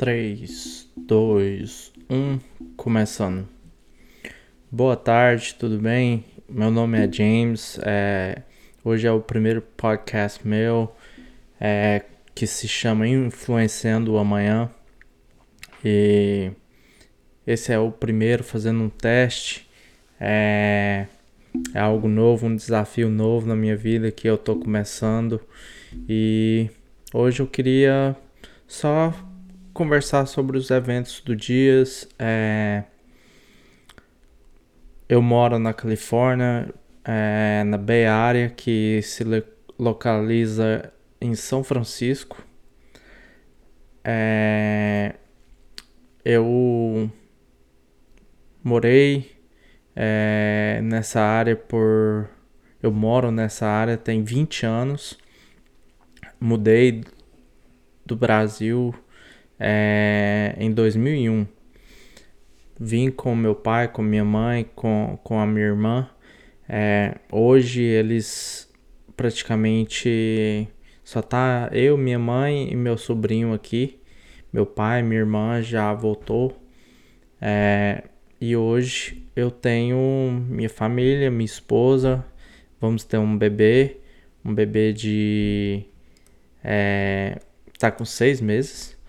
3, 0.00 0.88
2, 0.96 1.92
1, 2.08 2.38
começando. 2.74 3.46
Boa 4.72 4.96
tarde, 4.96 5.54
tudo 5.58 5.78
bem? 5.78 6.24
Meu 6.48 6.70
nome 6.70 6.98
é 6.98 7.12
James. 7.12 7.78
É, 7.82 8.40
hoje 8.82 9.06
é 9.06 9.12
o 9.12 9.20
primeiro 9.20 9.60
podcast 9.60 10.40
meu 10.48 10.90
é, 11.60 12.02
que 12.34 12.46
se 12.46 12.66
chama 12.66 13.06
Influenciando 13.06 14.14
o 14.14 14.16
Amanhã. 14.16 14.70
E 15.84 16.50
esse 17.46 17.70
é 17.70 17.78
o 17.78 17.92
primeiro 17.92 18.42
fazendo 18.42 18.82
um 18.82 18.88
teste. 18.88 19.68
É, 20.18 21.08
é 21.74 21.78
algo 21.78 22.08
novo, 22.08 22.46
um 22.46 22.56
desafio 22.56 23.10
novo 23.10 23.46
na 23.46 23.54
minha 23.54 23.76
vida 23.76 24.10
que 24.10 24.26
eu 24.26 24.38
tô 24.38 24.56
começando. 24.56 25.38
E 26.08 26.70
hoje 27.12 27.40
eu 27.40 27.46
queria 27.46 28.16
só 28.66 29.12
conversar 29.72 30.26
sobre 30.26 30.56
os 30.58 30.70
eventos 30.70 31.20
do 31.20 31.34
dias. 31.34 32.08
É... 32.18 32.84
Eu 35.08 35.20
moro 35.20 35.58
na 35.58 35.72
Califórnia, 35.72 36.72
é, 37.04 37.64
na 37.64 37.76
Bay 37.76 38.06
Area, 38.06 38.48
que 38.48 39.00
se 39.02 39.24
localiza 39.78 40.92
em 41.20 41.34
São 41.34 41.64
Francisco. 41.64 42.42
É... 44.04 45.14
Eu 46.24 47.10
morei 48.62 49.36
é, 49.96 50.80
nessa 50.82 51.20
área 51.20 51.56
por. 51.56 52.28
Eu 52.82 52.92
moro 52.92 53.30
nessa 53.30 53.66
área 53.66 53.96
tem 53.96 54.22
20 54.22 54.64
anos. 54.64 55.18
Mudei 56.40 57.04
do 58.06 58.16
Brasil 58.16 58.94
é, 59.60 60.54
em 60.58 60.72
2001. 60.72 61.46
Vim 62.80 63.10
com 63.10 63.36
meu 63.36 63.54
pai, 63.54 63.88
com 63.88 64.00
minha 64.00 64.24
mãe, 64.24 64.64
com, 64.74 65.18
com 65.22 65.38
a 65.38 65.46
minha 65.46 65.66
irmã. 65.66 66.08
É, 66.66 67.16
hoje 67.30 67.82
eles 67.82 68.72
praticamente 69.14 70.66
só 71.04 71.20
tá 71.20 71.68
eu, 71.72 71.98
minha 71.98 72.18
mãe 72.18 72.72
e 72.72 72.74
meu 72.74 72.96
sobrinho 72.96 73.52
aqui. 73.52 74.00
Meu 74.50 74.64
pai, 74.64 75.02
minha 75.02 75.20
irmã 75.20 75.60
já 75.60 75.92
voltou. 75.92 76.56
É, 77.38 78.04
e 78.40 78.56
hoje 78.56 79.26
eu 79.36 79.50
tenho 79.50 79.98
minha 80.48 80.70
família, 80.70 81.30
minha 81.30 81.44
esposa. 81.44 82.24
Vamos 82.80 83.04
ter 83.04 83.18
um 83.18 83.36
bebê, 83.36 83.98
um 84.42 84.54
bebê 84.54 84.92
de. 84.94 85.84
É, 86.64 87.38
tá 87.78 87.90
com 87.90 88.04
seis 88.06 88.40
meses 88.40 88.99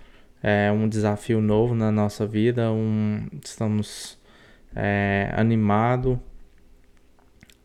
é 0.43 0.71
um 0.71 0.87
desafio 0.87 1.39
novo 1.39 1.75
na 1.75 1.91
nossa 1.91 2.25
vida, 2.25 2.71
um, 2.71 3.27
estamos 3.43 4.17
é, 4.75 5.31
animados. 5.35 6.17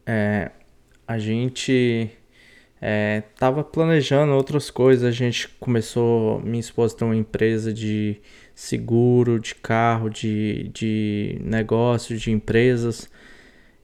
É, 0.05 0.50
a 1.06 1.18
gente 1.18 2.10
estava 3.22 3.60
é, 3.60 3.64
planejando 3.64 4.33
outras 4.33 4.70
coisas, 4.70 5.05
a 5.05 5.10
gente 5.10 5.48
começou, 5.60 6.41
minha 6.41 6.60
esposa 6.60 6.96
tem 6.96 7.08
uma 7.08 7.16
empresa 7.16 7.72
de 7.72 8.20
seguro, 8.55 9.40
de 9.40 9.55
carro, 9.55 10.11
de, 10.11 10.70
de 10.74 11.38
negócios, 11.42 12.20
de 12.20 12.30
empresas. 12.30 13.11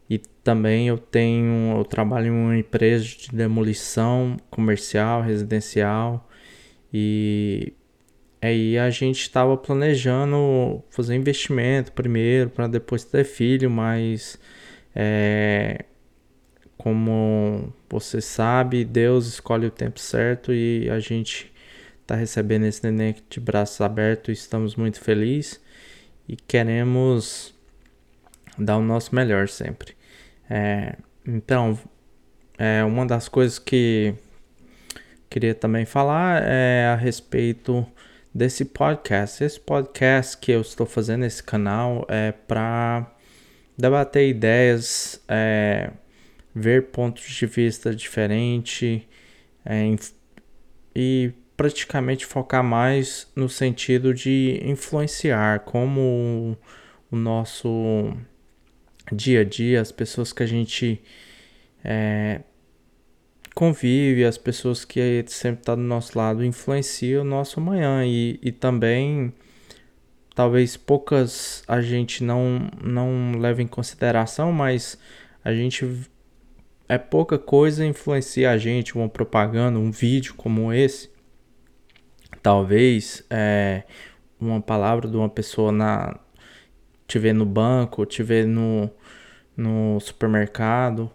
E 0.09 0.19
também 0.19 0.89
eu 0.89 0.99
tenho, 0.99 1.79
eu 1.79 1.85
trabalho 1.85 2.27
em 2.27 2.31
uma 2.31 2.59
empresa 2.59 3.05
de 3.05 3.31
demolição 3.33 4.37
comercial, 4.51 5.23
residencial. 5.23 6.29
E 6.93 7.73
Aí 8.43 8.77
a 8.77 8.91
gente 8.91 9.21
estava 9.23 9.57
planejando 9.57 10.83
fazer 10.91 11.15
investimento 11.15 11.93
primeiro 11.93 12.51
para 12.51 12.67
depois 12.67 13.05
ter 13.05 13.25
filho, 13.25 13.71
mas 13.71 14.37
é, 14.97 15.85
como 16.77 17.73
você 17.89 18.21
sabe, 18.21 18.85
Deus 18.85 19.29
escolhe 19.29 19.67
o 19.67 19.71
tempo 19.71 20.01
certo 20.01 20.53
e 20.53 20.91
a 20.91 20.99
gente 20.99 21.53
está 22.01 22.17
recebendo 22.17 22.65
esse 22.65 22.83
neném 22.83 23.15
de 23.31 23.39
braços 23.39 23.81
abertos 23.81 24.37
estamos 24.37 24.75
muito 24.75 25.01
felizes 25.01 25.61
e 26.29 26.35
queremos 26.35 27.55
dar 28.59 28.77
o 28.77 28.83
nosso 28.83 29.15
melhor 29.15 29.49
sempre. 29.49 29.95
É, 30.51 30.97
então, 31.25 31.79
é, 32.59 32.83
uma 32.83 33.07
das 33.07 33.29
coisas 33.29 33.61
que 33.61 34.15
queria 35.31 35.55
também 35.55 35.87
falar 35.87 36.43
é 36.43 36.87
a 36.87 36.97
respeito 36.97 37.87
desse 38.35 38.65
podcast. 38.65 39.45
Esse 39.45 39.61
podcast 39.61 40.37
que 40.39 40.53
eu 40.53 40.61
estou 40.61 40.87
fazendo 40.87 41.21
nesse 41.21 41.43
canal 41.43 42.07
é 42.09 42.33
para 42.33 43.15
debater 43.77 44.29
ideias, 44.29 45.21
é, 45.29 45.91
ver 46.55 46.87
pontos 46.89 47.25
de 47.25 47.47
vista 47.47 47.95
diferentes 47.95 49.03
é, 49.65 49.95
e 50.95 51.33
praticamente 51.57 52.27
focar 52.27 52.65
mais 52.65 53.31
no 53.37 53.49
sentido 53.49 54.13
de 54.13 54.61
influenciar 54.65 55.61
como 55.61 56.57
o 57.11 57.17
nosso 57.17 58.13
dia 59.13 59.41
a 59.41 59.45
dia, 59.45 59.81
as 59.81 59.93
pessoas 59.93 60.33
que 60.33 60.43
a 60.43 60.47
gente 60.47 61.01
é, 61.85 62.41
convive, 63.55 64.25
as 64.25 64.39
pessoas 64.39 64.85
que 64.85 65.25
sempre 65.29 65.61
estão 65.61 65.77
tá 65.77 65.81
do 65.81 65.87
nosso 65.87 66.17
lado 66.17 66.45
influenciam 66.45 67.23
o 67.23 67.25
nosso 67.25 67.61
amanhã 67.61 68.05
e, 68.05 68.39
e 68.43 68.51
também 68.53 69.33
talvez 70.35 70.77
poucas 70.77 71.63
a 71.69 71.81
gente 71.81 72.25
não 72.25 72.71
não 72.83 73.33
leva 73.39 73.63
em 73.63 73.67
consideração, 73.67 74.53
mas 74.53 74.99
a 75.45 75.53
gente 75.53 75.87
é 76.89 76.99
pouca 76.99 77.39
coisa 77.39 77.87
influencia 77.87 78.51
a 78.51 78.59
gente, 78.59 78.95
uma 78.97 79.09
propaganda, 79.09 79.79
um 79.79 79.91
vídeo 79.91 80.35
como 80.35 80.73
esse, 80.73 81.11
talvez 82.43 83.25
é, 83.31 83.85
uma 84.41 84.61
palavra 84.61 85.09
de 85.09 85.17
uma 85.17 85.29
pessoa 85.29 85.73
na 85.73 86.19
te 87.07 87.19
ver 87.19 87.35
no 87.35 87.45
banco, 87.45 88.07
te 88.07 88.23
ver 88.23 88.47
no, 88.47 88.91
no 89.57 90.01
supermercado. 90.01 91.11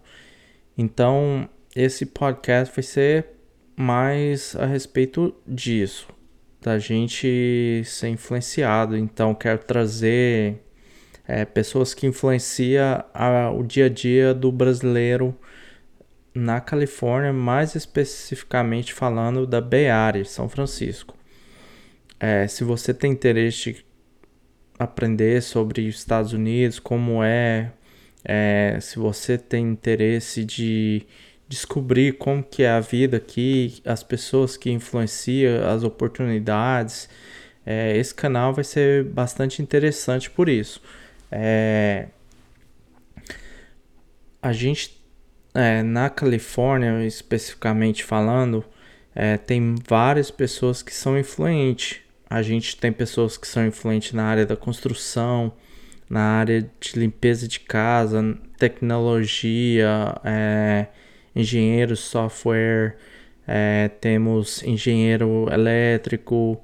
Então, 0.76 1.48
esse 1.74 2.06
podcast 2.06 2.74
vai 2.74 2.82
ser 2.82 3.26
mais 3.76 4.56
a 4.56 4.66
respeito 4.66 5.34
disso, 5.46 6.08
da 6.60 6.78
gente 6.78 7.82
ser 7.84 8.08
influenciado. 8.08 8.96
Então, 8.96 9.34
quero 9.34 9.58
trazer 9.60 10.62
é, 11.26 11.44
pessoas 11.44 11.94
que 11.94 12.06
influenciam 12.06 13.04
a, 13.14 13.50
o 13.50 13.62
dia 13.62 13.86
a 13.86 13.88
dia 13.88 14.34
do 14.34 14.50
brasileiro 14.50 15.38
na 16.34 16.60
Califórnia, 16.60 17.32
mais 17.32 17.74
especificamente 17.74 18.92
falando 18.92 19.46
da 19.46 19.60
Bay 19.60 19.88
Area, 19.88 20.24
São 20.24 20.48
Francisco. 20.48 21.16
É, 22.18 22.48
se 22.48 22.64
você 22.64 22.92
tem 22.92 23.12
interesse 23.12 23.72
de 23.72 23.86
aprender 24.78 25.42
sobre 25.42 25.88
os 25.88 25.96
Estados 25.96 26.32
Unidos, 26.32 26.78
como 26.78 27.22
é, 27.22 27.72
é 28.24 28.78
se 28.80 28.98
você 28.98 29.36
tem 29.36 29.66
interesse 29.68 30.44
de 30.44 31.06
descobrir 31.48 32.18
como 32.18 32.42
que 32.42 32.62
é 32.62 32.70
a 32.70 32.80
vida 32.80 33.16
aqui, 33.16 33.80
as 33.84 34.02
pessoas 34.02 34.56
que 34.56 34.70
influenciam, 34.70 35.66
as 35.68 35.82
oportunidades. 35.82 37.08
É, 37.64 37.96
esse 37.96 38.14
canal 38.14 38.52
vai 38.52 38.64
ser 38.64 39.04
bastante 39.04 39.62
interessante 39.62 40.30
por 40.30 40.48
isso. 40.48 40.82
É, 41.30 42.08
a 44.42 44.52
gente 44.52 44.98
é, 45.54 45.82
na 45.82 46.10
Califórnia, 46.10 47.04
especificamente 47.06 48.04
falando, 48.04 48.64
é, 49.14 49.36
tem 49.36 49.74
várias 49.88 50.30
pessoas 50.30 50.82
que 50.82 50.94
são 50.94 51.18
influentes. 51.18 52.00
A 52.30 52.42
gente 52.42 52.76
tem 52.76 52.92
pessoas 52.92 53.36
que 53.36 53.48
são 53.48 53.66
influentes 53.66 54.12
na 54.12 54.24
área 54.24 54.46
da 54.46 54.56
construção, 54.56 55.52
na 56.08 56.20
área 56.20 56.70
de 56.80 56.98
limpeza 56.98 57.48
de 57.48 57.60
casa, 57.60 58.38
tecnologia, 58.58 60.14
é, 60.24 60.86
engenheiro 61.38 61.96
software, 61.96 62.96
é, 63.46 63.88
temos 64.00 64.62
engenheiro 64.64 65.46
elétrico, 65.50 66.60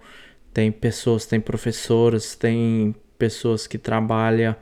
tem 0.53 0.71
pessoas, 0.71 1.25
tem 1.25 1.41
professores, 1.41 2.35
tem 2.35 2.95
pessoas 3.17 3.67
que 3.67 3.79
trabalham 3.79 4.55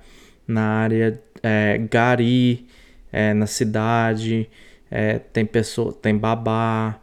na 0.46 0.62
área 0.62 1.20
é, 1.42 1.78
gari, 1.78 2.66
é, 3.10 3.32
na 3.32 3.46
cidade, 3.46 4.48
é, 4.90 5.18
tem 5.18 5.46
pessoa, 5.46 5.92
tem 5.92 6.16
babá. 6.16 7.00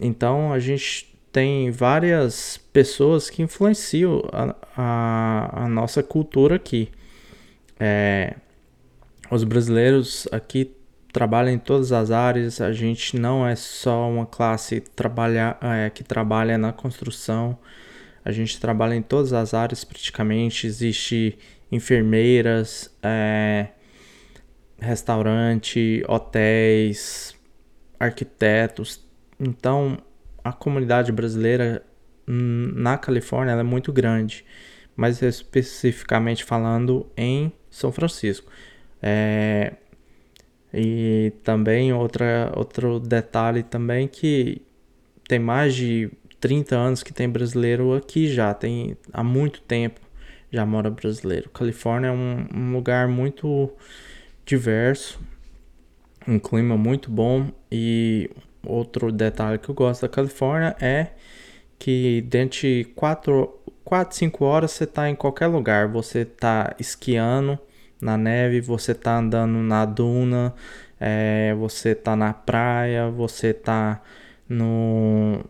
Então 0.00 0.52
a 0.52 0.58
gente 0.60 1.12
tem 1.32 1.70
várias 1.72 2.56
pessoas 2.72 3.28
que 3.28 3.42
influenciam 3.42 4.22
a, 4.32 4.54
a, 4.76 5.64
a 5.64 5.68
nossa 5.68 6.02
cultura 6.02 6.56
aqui. 6.56 6.88
É, 7.78 8.36
os 9.30 9.42
brasileiros 9.42 10.28
aqui 10.30 10.70
trabalha 11.14 11.50
em 11.50 11.58
todas 11.58 11.92
as 11.92 12.10
áreas. 12.10 12.60
A 12.60 12.72
gente 12.72 13.16
não 13.16 13.46
é 13.46 13.54
só 13.54 14.10
uma 14.10 14.26
classe 14.26 14.80
trabalha, 14.80 15.56
é, 15.62 15.88
que 15.88 16.02
trabalha 16.02 16.58
na 16.58 16.72
construção. 16.72 17.56
A 18.24 18.32
gente 18.32 18.60
trabalha 18.60 18.94
em 18.96 19.02
todas 19.02 19.32
as 19.32 19.54
áreas 19.54 19.84
praticamente. 19.84 20.66
Existe 20.66 21.38
enfermeiras, 21.70 22.92
é, 23.00 23.68
restaurante, 24.76 26.04
hotéis, 26.08 27.36
arquitetos. 27.98 29.00
Então, 29.38 29.96
a 30.42 30.52
comunidade 30.52 31.12
brasileira 31.12 31.84
hum, 32.26 32.72
na 32.74 32.98
Califórnia 32.98 33.52
é 33.52 33.62
muito 33.62 33.92
grande, 33.92 34.44
mas 34.96 35.22
especificamente 35.22 36.44
falando 36.44 37.06
em 37.16 37.52
São 37.70 37.92
Francisco. 37.92 38.50
É, 39.00 39.74
e 40.74 41.32
também 41.44 41.92
outra, 41.92 42.52
outro 42.56 42.98
detalhe 42.98 43.62
também 43.62 44.08
que 44.08 44.60
tem 45.28 45.38
mais 45.38 45.74
de 45.74 46.10
30 46.40 46.76
anos 46.76 47.02
que 47.02 47.14
tem 47.14 47.28
brasileiro 47.28 47.94
aqui 47.94 48.26
já, 48.26 48.52
tem 48.52 48.96
há 49.12 49.22
muito 49.22 49.62
tempo 49.62 50.00
já 50.50 50.66
mora 50.66 50.90
brasileiro. 50.90 51.48
Califórnia 51.50 52.08
é 52.08 52.12
um, 52.12 52.46
um 52.52 52.72
lugar 52.72 53.08
muito 53.08 53.72
diverso, 54.44 55.20
um 56.26 56.38
clima 56.38 56.76
muito 56.76 57.10
bom 57.10 57.50
e 57.70 58.30
outro 58.66 59.12
detalhe 59.12 59.58
que 59.58 59.68
eu 59.68 59.74
gosto 59.74 60.02
da 60.02 60.08
Califórnia 60.08 60.76
é 60.80 61.08
que 61.78 62.22
dentro 62.22 62.60
de 62.60 62.84
4, 62.96 63.62
4 63.84 64.16
5 64.16 64.44
horas 64.44 64.70
você 64.72 64.84
está 64.84 65.08
em 65.08 65.14
qualquer 65.14 65.46
lugar. 65.46 65.88
Você 65.88 66.20
está 66.20 66.74
esquiando 66.78 67.58
na 68.04 68.18
neve, 68.18 68.60
você 68.60 68.92
está 68.92 69.16
andando 69.18 69.58
na 69.62 69.84
duna, 69.86 70.54
é, 71.00 71.54
você 71.54 71.90
está 71.90 72.14
na 72.14 72.34
praia, 72.34 73.08
você 73.10 73.48
está 73.48 74.02
no, 74.48 75.42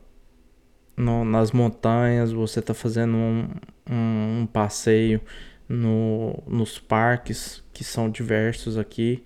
no, 0.97 1.25
nas 1.25 1.51
montanhas, 1.51 2.33
você 2.33 2.61
está 2.61 2.73
fazendo 2.73 3.17
um, 3.17 3.49
um, 3.91 4.41
um 4.43 4.47
passeio 4.47 5.21
no, 5.69 6.43
nos 6.47 6.79
parques 6.79 7.63
que 7.73 7.83
são 7.83 8.09
diversos 8.09 8.79
aqui. 8.79 9.25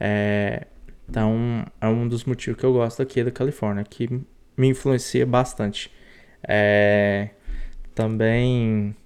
É, 0.00 0.66
então, 1.08 1.64
é 1.80 1.86
um 1.86 2.08
dos 2.08 2.24
motivos 2.24 2.58
que 2.58 2.66
eu 2.66 2.72
gosto 2.72 3.00
aqui 3.02 3.22
da 3.22 3.30
Califórnia, 3.30 3.84
que 3.84 4.08
me 4.56 4.68
influencia 4.68 5.24
bastante. 5.24 5.92
É, 6.42 7.30
também, 7.94 8.96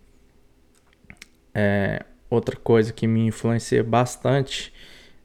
é, 1.55 2.05
outra 2.31 2.57
coisa 2.57 2.93
que 2.93 3.07
me 3.07 3.27
influencia 3.27 3.83
bastante 3.83 4.73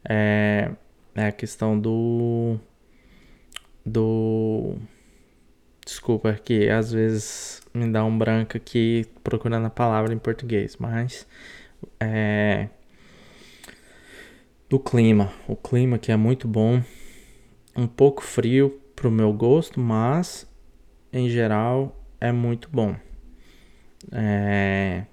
é, 0.04 0.70
é 1.14 1.26
a 1.26 1.32
questão 1.32 1.78
do. 1.78 2.58
do. 3.84 4.76
Desculpa, 5.84 6.32
que 6.34 6.68
às 6.70 6.92
vezes 6.92 7.62
me 7.74 7.90
dá 7.90 8.04
um 8.04 8.16
branco 8.16 8.56
aqui 8.56 9.06
procurando 9.22 9.66
a 9.66 9.70
palavra 9.70 10.12
em 10.14 10.18
português, 10.18 10.76
mas. 10.78 11.26
É, 12.00 12.68
do 14.68 14.78
clima. 14.78 15.32
O 15.46 15.56
clima 15.56 15.98
que 15.98 16.10
é 16.10 16.16
muito 16.16 16.48
bom. 16.48 16.82
Um 17.76 17.86
pouco 17.86 18.22
frio 18.22 18.80
pro 18.94 19.10
meu 19.10 19.32
gosto, 19.32 19.80
mas 19.80 20.48
em 21.12 21.28
geral 21.28 21.96
é 22.20 22.32
muito 22.32 22.68
bom. 22.70 22.96
É, 24.12 25.04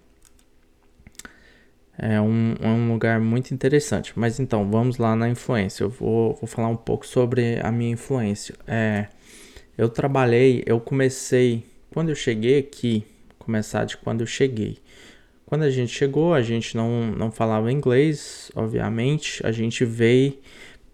é 2.01 2.19
um, 2.19 2.56
é 2.59 2.68
um 2.68 2.92
lugar 2.92 3.19
muito 3.19 3.53
interessante. 3.53 4.12
Mas 4.15 4.39
então, 4.39 4.68
vamos 4.69 4.98
lá 4.98 5.15
na 5.15 5.30
influência. 5.30 5.83
Eu 5.83 5.89
vou, 5.89 6.33
vou 6.33 6.48
falar 6.48 6.68
um 6.68 6.75
pouco 6.75 7.06
sobre 7.06 7.59
a 7.62 7.71
minha 7.71 7.92
influência. 7.92 8.56
É, 8.65 9.06
eu 9.77 9.88
trabalhei, 9.88 10.63
eu 10.65 10.80
comecei, 10.80 11.63
quando 11.92 12.09
eu 12.09 12.15
cheguei 12.15 12.57
aqui, 12.57 13.06
começar 13.38 13.86
de 13.86 13.98
quando 13.98 14.21
eu 14.21 14.27
cheguei. 14.27 14.80
Quando 15.45 15.62
a 15.62 15.69
gente 15.69 15.94
chegou, 15.94 16.33
a 16.33 16.42
gente 16.42 16.75
não, 16.75 17.06
não 17.12 17.31
falava 17.31 17.71
inglês, 17.71 18.51
obviamente. 18.56 19.45
A 19.45 19.51
gente 19.51 19.86
veio 19.86 20.39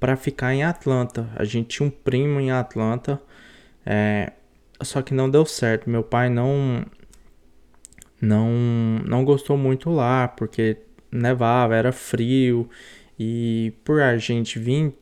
para 0.01 0.17
ficar 0.17 0.53
em 0.53 0.63
Atlanta. 0.63 1.29
A 1.37 1.45
gente 1.45 1.69
tinha 1.69 1.87
um 1.87 1.91
primo 1.91 2.37
em 2.41 2.51
Atlanta, 2.51 3.21
é, 3.85 4.33
só 4.81 5.01
que 5.01 5.13
não 5.13 5.29
deu 5.29 5.45
certo. 5.45 5.89
Meu 5.89 6.03
pai 6.03 6.29
não 6.29 6.85
não 8.19 8.51
não 9.05 9.23
gostou 9.23 9.55
muito 9.55 9.91
lá 9.91 10.27
porque 10.27 10.77
nevava, 11.11 11.75
era 11.75 11.91
frio 11.91 12.69
e 13.19 13.73
por 13.83 14.01
a 14.01 14.17
gente 14.17 14.59
vir 14.59 14.93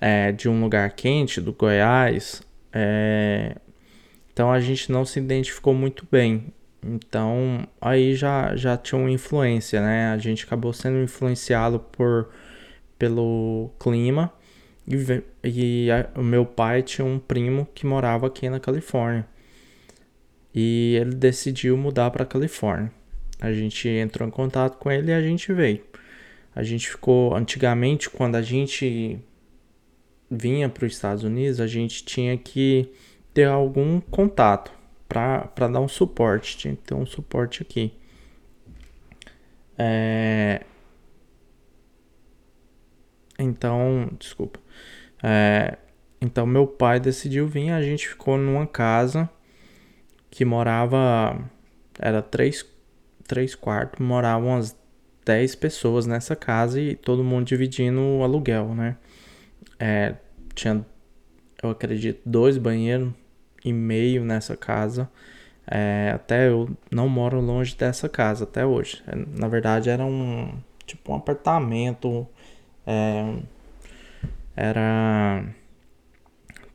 é, 0.00 0.32
de 0.32 0.48
um 0.48 0.60
lugar 0.60 0.90
quente, 0.92 1.40
do 1.40 1.52
Goiás, 1.52 2.42
é, 2.72 3.56
então 4.32 4.52
a 4.52 4.60
gente 4.60 4.92
não 4.92 5.04
se 5.04 5.18
identificou 5.18 5.72
muito 5.72 6.06
bem. 6.10 6.52
Então 6.82 7.66
aí 7.80 8.14
já, 8.14 8.54
já 8.54 8.76
tinha 8.76 9.00
uma 9.00 9.10
influência, 9.10 9.80
né? 9.80 10.10
A 10.12 10.18
gente 10.18 10.44
acabou 10.44 10.72
sendo 10.72 11.02
influenciado 11.02 11.80
por, 11.80 12.28
pelo 12.98 13.70
clima. 13.80 14.32
E, 14.86 15.22
e 15.42 15.90
a, 15.90 16.08
o 16.20 16.22
meu 16.22 16.44
pai 16.44 16.82
tinha 16.82 17.04
um 17.04 17.18
primo 17.18 17.66
que 17.74 17.86
morava 17.86 18.26
aqui 18.26 18.48
na 18.48 18.60
Califórnia. 18.60 19.26
E 20.54 20.96
ele 21.00 21.14
decidiu 21.14 21.76
mudar 21.76 22.10
para 22.10 22.24
Califórnia. 22.24 22.92
A 23.40 23.52
gente 23.52 23.88
entrou 23.88 24.26
em 24.26 24.30
contato 24.30 24.78
com 24.78 24.90
ele 24.90 25.10
e 25.10 25.14
a 25.14 25.20
gente 25.20 25.52
veio. 25.52 25.84
A 26.54 26.62
gente 26.62 26.88
ficou 26.88 27.34
antigamente 27.34 28.08
quando 28.08 28.36
a 28.36 28.42
gente 28.42 29.18
vinha 30.30 30.68
para 30.68 30.86
os 30.86 30.92
Estados 30.92 31.22
Unidos, 31.22 31.60
a 31.60 31.66
gente 31.66 32.04
tinha 32.04 32.36
que 32.36 32.90
ter 33.34 33.44
algum 33.44 34.00
contato 34.00 34.72
para 35.08 35.68
dar 35.68 35.80
um 35.80 35.88
suporte. 35.88 36.56
Tinha 36.56 36.74
que 36.74 36.82
ter 36.82 36.94
um 36.94 37.06
suporte 37.06 37.62
aqui. 37.62 37.92
É... 39.78 40.62
Então, 43.38 44.08
desculpa. 44.18 44.58
É... 45.22 45.76
Então, 46.20 46.46
meu 46.46 46.66
pai 46.66 46.98
decidiu 46.98 47.46
vir. 47.46 47.70
A 47.70 47.82
gente 47.82 48.08
ficou 48.08 48.38
numa 48.38 48.66
casa 48.66 49.28
que 50.30 50.44
morava. 50.44 51.38
Era 51.98 52.22
três, 52.22 52.64
três 53.26 53.54
quartos. 53.54 54.04
Moravam 54.04 54.50
umas 54.50 54.76
10 55.24 55.54
pessoas 55.56 56.06
nessa 56.06 56.36
casa 56.36 56.80
e 56.80 56.94
todo 56.94 57.24
mundo 57.24 57.46
dividindo 57.46 58.00
o 58.00 58.22
aluguel, 58.22 58.74
né? 58.74 58.96
É, 59.78 60.14
tinha, 60.54 60.86
eu 61.62 61.70
acredito, 61.70 62.20
dois 62.24 62.56
banheiros 62.56 63.12
e 63.64 63.72
meio 63.72 64.24
nessa 64.24 64.56
casa. 64.56 65.10
É, 65.66 66.12
até 66.14 66.48
eu 66.48 66.70
não 66.90 67.08
moro 67.08 67.40
longe 67.40 67.76
dessa 67.76 68.08
casa 68.08 68.44
até 68.44 68.64
hoje. 68.64 69.02
É, 69.06 69.14
na 69.16 69.48
verdade 69.48 69.90
era 69.90 70.04
um 70.04 70.56
tipo 70.86 71.12
um 71.12 71.16
apartamento. 71.16 72.26
É, 72.86 73.36
era 74.54 75.44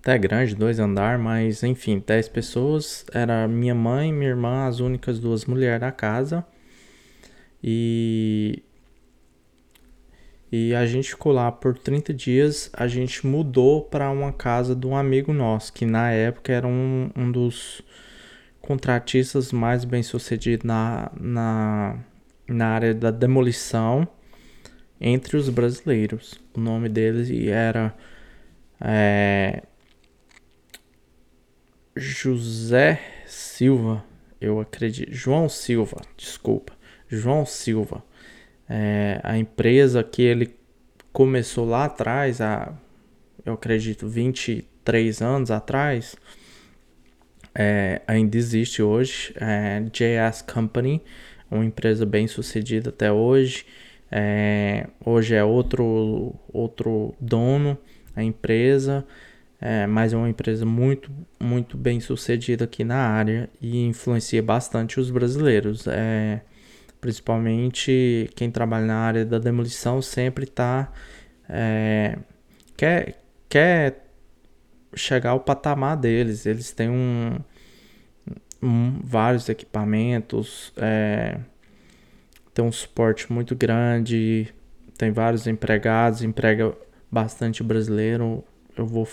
até 0.02 0.18
grande, 0.18 0.56
dois 0.56 0.80
andar, 0.80 1.20
mas 1.20 1.62
enfim, 1.64 2.04
10 2.06 2.28
pessoas. 2.30 3.06
Era 3.14 3.48
minha 3.48 3.76
mãe 3.76 4.12
minha 4.12 4.30
irmã, 4.30 4.68
as 4.68 4.80
únicas 4.80 5.20
duas 5.20 5.46
mulheres 5.46 5.80
da 5.80 5.92
casa. 5.92 6.46
E 7.64 8.64
e 10.52 10.76
a 10.76 10.86
gente 10.86 11.10
ficou 11.12 11.32
lá 11.32 11.52
por 11.52 11.78
30 11.78 12.14
dias. 12.14 12.70
A 12.74 12.88
gente 12.88 13.26
mudou 13.26 13.84
para 13.84 14.10
uma 14.10 14.34
casa 14.34 14.76
de 14.76 14.86
um 14.88 14.98
amigo 14.98 15.32
nosso, 15.32 15.72
que 15.72 15.86
na 15.86 16.12
época 16.12 16.52
era 16.52 16.68
um, 16.68 17.10
um 17.16 17.32
dos 17.32 17.82
contratistas 18.60 19.52
mais 19.54 19.86
bem 19.86 20.04
sucedidos 20.04 20.66
na, 20.66 21.12
na, 21.20 22.00
na 22.48 22.68
área 22.68 22.94
da 22.94 23.12
demolição 23.12 24.08
entre 25.00 25.38
os 25.38 25.48
brasileiros. 25.48 26.40
O 26.56 26.60
nome 26.60 26.90
dele 26.90 27.50
era 27.50 27.96
é, 28.82 29.64
José 31.96 33.00
Silva, 33.26 34.04
eu 34.40 34.60
acredito. 34.60 35.14
João 35.14 35.50
Silva, 35.50 35.98
desculpa. 36.16 36.74
João 37.10 37.46
Silva. 37.46 38.04
É, 38.70 39.20
a 39.24 39.38
empresa 39.38 40.04
que 40.04 40.22
ele 40.22 40.56
começou 41.12 41.66
lá 41.66 41.86
atrás, 41.86 42.40
há, 42.40 42.74
eu 43.46 43.54
acredito, 43.54 44.08
23 44.08 45.22
anos 45.22 45.52
atrás, 45.52 46.16
é, 47.54 48.02
ainda 48.08 48.38
existe 48.38 48.82
hoje. 48.82 49.34
É, 49.36 49.82
JS 49.92 50.42
Company, 50.42 51.02
uma 51.50 51.66
empresa 51.66 52.06
bem 52.06 52.28
sucedida 52.28 52.90
até 52.90 53.12
hoje. 53.12 53.66
É, 54.10 54.88
hoje 55.06 55.36
é 55.36 55.44
outro, 55.44 56.36
outro 56.52 57.14
dono, 57.20 57.78
a 58.16 58.24
empresa, 58.24 59.06
é, 59.62 59.88
mas 59.88 60.12
é 60.12 60.18
uma 60.18 60.30
empresa 60.30 60.66
muito, 60.66 61.12
muito 61.40 61.78
bem 61.78 62.00
sucedida 62.00 62.66
aqui 62.66 62.84
na 62.84 62.98
área 62.98 63.50
e 63.62 63.86
influencia 63.86 64.42
bastante 64.42 65.00
os 65.00 65.12
brasileiros. 65.12 65.86
É, 65.88 66.42
Principalmente 67.02 68.30
quem 68.36 68.52
trabalha 68.52 68.86
na 68.86 68.96
área 68.96 69.26
da 69.26 69.40
demolição 69.40 70.04
sempre 70.04 70.44
está. 70.44 70.94
É, 71.50 72.16
quer, 72.78 73.24
quer 73.50 74.06
chegar 74.94 75.32
ao 75.32 75.40
patamar 75.40 75.98
deles. 75.98 76.46
Eles 76.46 76.72
têm 76.72 76.90
um. 76.92 77.40
hum, 78.62 79.00
vários 79.04 79.50
equipamentos, 79.50 80.72
é, 80.78 81.40
tem 82.54 82.64
um 82.64 82.72
suporte 82.72 83.34
muito 83.34 83.56
grande, 83.56 84.54
tem 84.96 85.12
vários 85.12 85.48
empregados, 85.48 86.22
emprega 86.22 86.72
bastante 87.12 87.64
brasileiro. 87.64 88.44
Eu 88.78 88.86
vou 88.86 89.08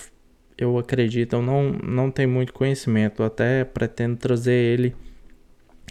eu 0.58 0.76
acredito, 0.76 1.36
eu 1.36 1.42
não, 1.42 1.70
não 1.70 2.10
tenho 2.10 2.28
muito 2.28 2.52
conhecimento, 2.52 3.22
até 3.22 3.64
pretendo 3.64 4.16
trazer 4.16 4.52
ele 4.52 4.94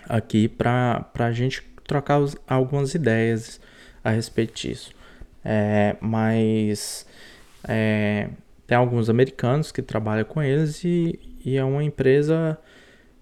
aqui 0.08 0.50
para 0.50 1.10
a 1.18 1.32
gente 1.32 1.64
trocar 1.86 2.20
os, 2.20 2.36
algumas 2.46 2.94
ideias 2.94 3.62
a 4.04 4.12
respeito 4.12 4.54
disso. 4.54 4.92
É, 5.44 5.96
mas 6.02 7.06
é, 7.66 8.30
tem 8.68 8.78
alguns 8.78 9.10
americanos 9.10 9.72
que 9.72 9.82
trabalham 9.82 10.26
com 10.26 10.44
eles 10.44 10.84
e, 10.84 11.18
e 11.46 11.56
é 11.56 11.64
uma 11.64 11.84
empresa 11.84 12.58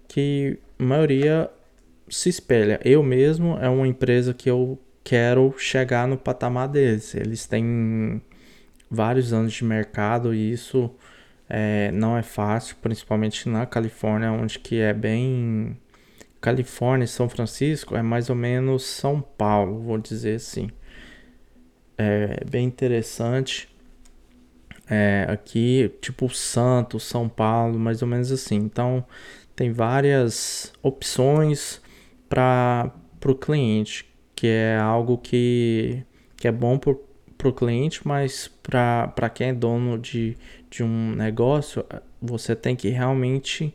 que 0.08 0.58
a 0.78 0.82
maioria 0.82 1.48
se 2.08 2.28
espelha. 2.28 2.80
Eu 2.84 3.04
mesmo 3.04 3.56
é 3.58 3.68
uma 3.68 3.86
empresa 3.86 4.34
que 4.34 4.50
eu 4.50 4.76
quero 5.04 5.54
chegar 5.58 6.08
no 6.08 6.18
patamar 6.18 6.66
deles. 6.68 7.14
Eles 7.14 7.46
têm 7.46 8.20
vários 8.90 9.32
anos 9.32 9.52
de 9.52 9.64
mercado 9.64 10.34
e 10.34 10.50
isso 10.50 10.90
é, 11.48 11.90
não 11.92 12.16
é 12.16 12.22
fácil, 12.22 12.76
principalmente 12.82 13.48
na 13.48 13.66
Califórnia, 13.66 14.32
onde 14.32 14.58
que 14.58 14.80
é 14.80 14.92
bem 14.92 15.76
Califórnia 16.40 17.04
e 17.04 17.08
São 17.08 17.28
Francisco 17.28 17.96
é 17.96 18.02
mais 18.02 18.30
ou 18.30 18.36
menos 18.36 18.84
São 18.84 19.20
Paulo, 19.20 19.80
vou 19.80 19.98
dizer 19.98 20.36
assim. 20.36 20.70
É 21.98 22.44
bem 22.48 22.66
interessante. 22.66 23.68
É, 24.88 25.26
aqui, 25.28 25.92
tipo 26.00 26.28
Santos, 26.28 27.04
São 27.04 27.28
Paulo, 27.28 27.78
mais 27.78 28.02
ou 28.02 28.08
menos 28.08 28.30
assim. 28.30 28.56
Então, 28.56 29.04
tem 29.56 29.72
várias 29.72 30.72
opções 30.82 31.80
para 32.28 32.92
o 33.24 33.34
cliente, 33.34 34.06
que 34.34 34.46
é 34.46 34.78
algo 34.78 35.18
que, 35.18 36.04
que 36.36 36.46
é 36.46 36.52
bom 36.52 36.78
para 37.36 37.48
o 37.48 37.52
cliente, 37.52 38.06
mas 38.06 38.48
para 38.62 39.30
quem 39.32 39.48
é 39.48 39.52
dono 39.52 39.98
de, 39.98 40.36
de 40.70 40.82
um 40.82 41.14
negócio, 41.14 41.84
você 42.20 42.54
tem 42.54 42.74
que 42.74 42.88
realmente 42.88 43.74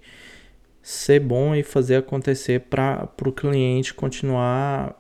ser 0.82 1.20
bom 1.20 1.56
e 1.56 1.64
fazer 1.64 1.98
acontecer 1.98 2.62
para 2.62 3.10
o 3.26 3.32
cliente 3.32 3.94
continuar 3.94 5.00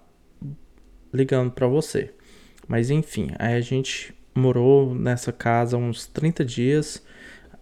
ligando 1.13 1.51
para 1.51 1.67
você. 1.67 2.13
Mas 2.67 2.89
enfim, 2.89 3.31
aí 3.37 3.55
a 3.55 3.61
gente 3.61 4.13
morou 4.33 4.95
nessa 4.95 5.31
casa 5.31 5.77
uns 5.77 6.07
30 6.07 6.45
dias. 6.45 7.03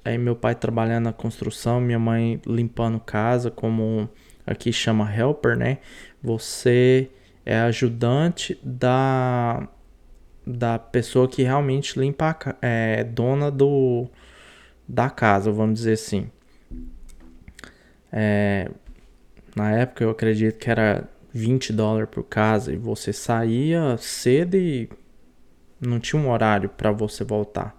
Aí 0.03 0.17
meu 0.17 0.35
pai 0.35 0.55
trabalhando 0.55 1.05
na 1.05 1.13
construção, 1.13 1.81
minha 1.81 1.99
mãe 1.99 2.41
limpando 2.45 2.99
casa, 2.99 3.49
como 3.49 4.09
aqui 4.45 4.71
chama 4.71 5.13
helper, 5.13 5.57
né? 5.57 5.79
Você 6.21 7.09
é 7.45 7.59
ajudante 7.61 8.59
da 8.63 9.67
da 10.49 10.79
pessoa 10.79 11.27
que 11.27 11.43
realmente 11.43 11.99
limpa 11.99 12.31
a, 12.31 12.55
é 12.61 13.03
dona 13.03 13.51
do 13.51 14.07
da 14.87 15.09
casa, 15.09 15.51
vamos 15.51 15.75
dizer 15.75 15.93
assim. 15.93 16.29
É, 18.11 18.71
na 19.55 19.71
época 19.71 20.03
eu 20.03 20.09
acredito 20.09 20.57
que 20.57 20.69
era 20.69 21.07
20 21.31 21.71
dólares 21.71 22.09
por 22.11 22.23
casa 22.23 22.73
e 22.73 22.77
você 22.77 23.13
saía 23.13 23.95
cedo 23.97 24.55
e 24.55 24.89
não 25.79 25.99
tinha 25.99 26.19
um 26.19 26.31
horário 26.31 26.69
para 26.69 26.91
você 26.91 27.23
voltar. 27.23 27.77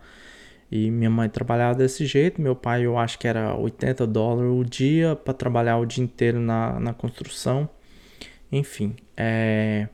E 0.70 0.88
minha 0.88 1.10
mãe 1.10 1.28
trabalhava 1.28 1.76
desse 1.76 2.06
jeito, 2.06 2.40
meu 2.40 2.54
pai 2.54 2.86
eu 2.86 2.96
acho 2.96 3.18
que 3.18 3.26
era 3.26 3.56
80 3.56 4.06
dólares 4.06 4.52
o 4.52 4.62
dia 4.64 5.16
para 5.16 5.34
trabalhar 5.34 5.78
o 5.78 5.86
dia 5.86 6.04
inteiro 6.04 6.38
na, 6.38 6.78
na 6.78 6.94
construção. 6.94 7.68
Enfim, 8.52 8.94
é, 9.16 9.88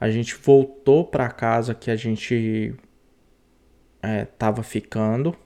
a 0.00 0.10
gente 0.10 0.34
voltou 0.34 1.04
para 1.04 1.28
casa 1.28 1.74
que 1.74 1.90
a 1.90 1.96
gente 1.96 2.74
é, 4.02 4.24
tava 4.24 4.62
ficando 4.62 5.36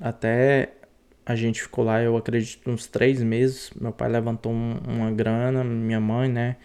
até 0.00 0.72
a 1.24 1.36
gente 1.36 1.62
ficou 1.62 1.84
lá, 1.84 2.02
eu 2.02 2.16
acredito, 2.16 2.68
uns 2.68 2.86
três 2.86 3.22
meses. 3.22 3.70
Meu 3.80 3.92
pai 3.92 4.08
levantou 4.08 4.52
um, 4.52 4.78
uma 4.86 5.10
grana, 5.12 5.62
minha 5.62 6.00
mãe, 6.00 6.28
né? 6.28 6.56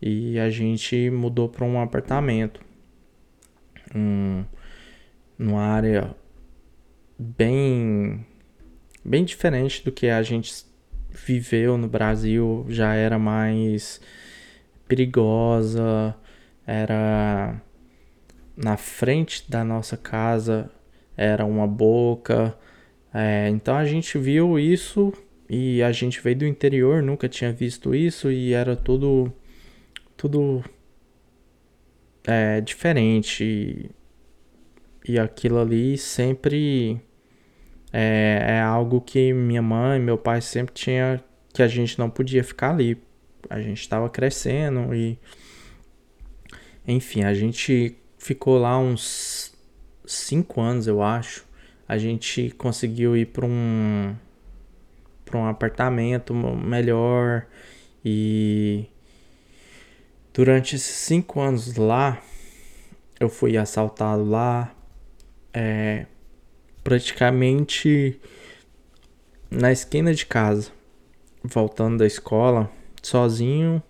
E 0.00 0.38
a 0.38 0.48
gente 0.48 1.10
mudou 1.10 1.48
para 1.48 1.64
um 1.64 1.78
apartamento. 1.80 2.60
Um, 3.94 4.44
numa 5.38 5.62
área 5.62 6.14
bem, 7.18 8.24
bem 9.04 9.24
diferente 9.24 9.84
do 9.84 9.92
que 9.92 10.08
a 10.08 10.22
gente 10.22 10.64
viveu 11.10 11.76
no 11.76 11.86
Brasil. 11.86 12.64
Já 12.70 12.94
era 12.94 13.18
mais 13.18 14.00
perigosa, 14.88 16.16
era 16.72 17.60
na 18.56 18.76
frente 18.76 19.50
da 19.50 19.64
nossa 19.64 19.96
casa 19.96 20.70
era 21.16 21.44
uma 21.44 21.66
boca 21.66 22.56
é, 23.12 23.48
então 23.50 23.76
a 23.76 23.84
gente 23.84 24.16
viu 24.18 24.58
isso 24.58 25.12
e 25.48 25.82
a 25.82 25.92
gente 25.92 26.20
veio 26.20 26.36
do 26.36 26.46
interior, 26.46 27.02
nunca 27.02 27.28
tinha 27.28 27.52
visto 27.52 27.94
isso 27.94 28.30
e 28.30 28.54
era 28.54 28.74
tudo 28.74 29.32
tudo 30.16 30.64
é, 32.26 32.60
diferente 32.60 33.44
e, 33.44 33.90
e 35.12 35.18
aquilo 35.18 35.58
ali 35.58 35.98
sempre 35.98 37.00
é, 37.92 38.44
é 38.46 38.60
algo 38.60 39.00
que 39.00 39.32
minha 39.32 39.62
mãe, 39.62 40.00
meu 40.00 40.16
pai 40.16 40.40
sempre 40.40 40.72
tinha 40.72 41.22
que 41.52 41.62
a 41.62 41.68
gente 41.68 41.98
não 41.98 42.08
podia 42.08 42.42
ficar 42.42 42.70
ali. 42.70 42.96
A 43.50 43.60
gente 43.60 43.80
estava 43.80 44.08
crescendo 44.08 44.94
e 44.94 45.18
enfim, 46.86 47.22
a 47.22 47.32
gente 47.32 47.96
ficou 48.18 48.58
lá 48.58 48.78
uns 48.78 49.52
cinco 50.04 50.60
anos, 50.60 50.86
eu 50.86 51.02
acho. 51.02 51.44
A 51.88 51.98
gente 51.98 52.50
conseguiu 52.50 53.16
ir 53.16 53.26
para 53.26 53.46
um 53.46 54.14
para 55.24 55.38
um 55.38 55.46
apartamento 55.46 56.34
melhor. 56.34 57.46
E 58.04 58.86
durante 60.34 60.76
esses 60.76 60.96
cinco 60.96 61.40
anos 61.40 61.76
lá 61.76 62.20
eu 63.18 63.28
fui 63.28 63.56
assaltado 63.56 64.24
lá. 64.24 64.74
É, 65.54 66.06
praticamente 66.82 68.18
na 69.50 69.70
esquina 69.70 70.14
de 70.14 70.24
casa 70.24 70.72
voltando 71.44 71.98
da 71.98 72.06
escola 72.06 72.70
sozinho 73.02 73.82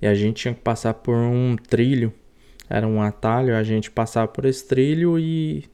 e 0.00 0.06
a 0.06 0.14
gente 0.14 0.42
tinha 0.42 0.54
que 0.54 0.60
passar 0.60 0.94
por 0.94 1.14
um 1.14 1.56
trilho 1.56 2.12
era 2.68 2.86
um 2.86 3.00
atalho 3.00 3.56
a 3.56 3.62
gente 3.62 3.90
passava 3.90 4.28
por 4.28 4.44
esse 4.44 4.66
trilho 4.66 5.18
e 5.18 5.68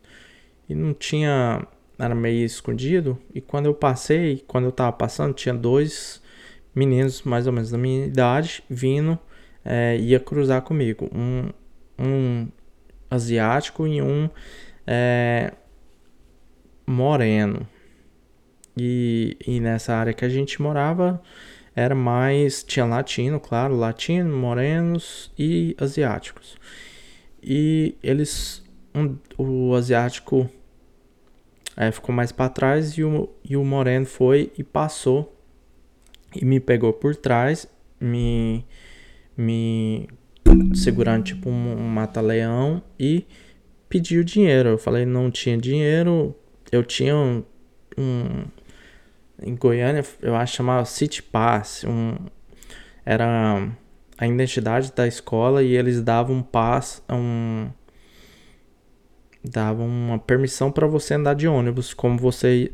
e 0.71 0.75
não 0.75 0.95
tinha. 0.95 1.67
Era 1.99 2.15
meio 2.15 2.47
escondido. 2.47 3.19
E 3.35 3.41
quando 3.41 3.67
eu 3.67 3.75
passei, 3.75 4.43
quando 4.47 4.67
eu 4.67 4.73
tava 4.73 4.93
passando, 4.93 5.35
tinha 5.35 5.55
dois 5.55 6.23
meninos 6.75 7.23
mais 7.23 7.47
ou 7.47 7.53
menos 7.53 7.71
da 7.71 7.77
minha 7.77 8.07
idade 8.07 8.63
vindo, 8.71 9.19
é, 9.65 9.99
ia 9.99 10.21
cruzar 10.21 10.63
comigo. 10.63 11.11
Um, 11.13 11.51
um 11.99 12.49
asiático 13.11 13.87
e 13.87 14.01
um 14.01 14.31
é, 14.87 15.53
moreno. 16.87 17.69
E, 18.79 19.37
e 19.45 19.61
nessa 19.61 19.93
área 19.95 20.15
que 20.15 20.25
a 20.25 20.29
gente 20.29 20.63
morava 20.63 21.21
era 21.75 21.95
mais. 21.95 22.63
Tinha 22.63 22.85
latino, 22.85 23.41
claro, 23.41 23.77
latino, 23.77 24.37
morenos 24.37 25.31
e 25.39 25.77
asiáticos. 25.79 26.57
E 27.43 27.97
eles. 28.03 28.63
Um, 28.95 29.17
o 29.39 29.75
asiático 29.75 30.51
Aí 31.81 31.91
ficou 31.93 32.15
mais 32.15 32.31
para 32.31 32.51
trás 32.51 32.99
e 32.99 33.05
o, 33.05 33.29
e 33.43 33.57
o 33.57 33.65
Moreno 33.65 34.05
foi 34.05 34.53
e 34.59 34.63
passou 34.63 35.35
e 36.37 36.45
me 36.45 36.61
pegou 36.61 36.93
por 36.93 37.17
trás, 37.17 37.67
me, 37.99 38.67
me 39.35 40.07
segurando 40.75 41.25
tipo 41.25 41.49
um, 41.49 41.73
um 41.79 41.89
mata-leão 41.89 42.83
e 42.99 43.25
pediu 43.89 44.23
dinheiro. 44.23 44.69
Eu 44.69 44.79
falei 44.79 45.07
não 45.07 45.31
tinha 45.31 45.57
dinheiro, 45.57 46.35
eu 46.71 46.85
tinha 46.85 47.17
um, 47.17 47.43
um 47.97 48.45
em 49.43 49.55
Goiânia, 49.55 50.05
eu 50.21 50.35
acho 50.35 50.57
chamava 50.57 50.85
City 50.85 51.23
Pass, 51.23 51.85
um, 51.85 52.17
era 53.05 53.69
a 54.19 54.27
identidade 54.27 54.93
da 54.95 55.07
escola 55.07 55.63
e 55.63 55.75
eles 55.75 56.03
davam 56.03 56.37
um 56.37 56.43
pass, 56.43 57.03
um 57.11 57.69
dava 59.43 59.83
uma 59.83 60.19
permissão 60.19 60.71
para 60.71 60.87
você 60.87 61.15
andar 61.15 61.35
de 61.35 61.49
ônibus 61.49 61.95
como 61.95 62.19
você 62.19 62.73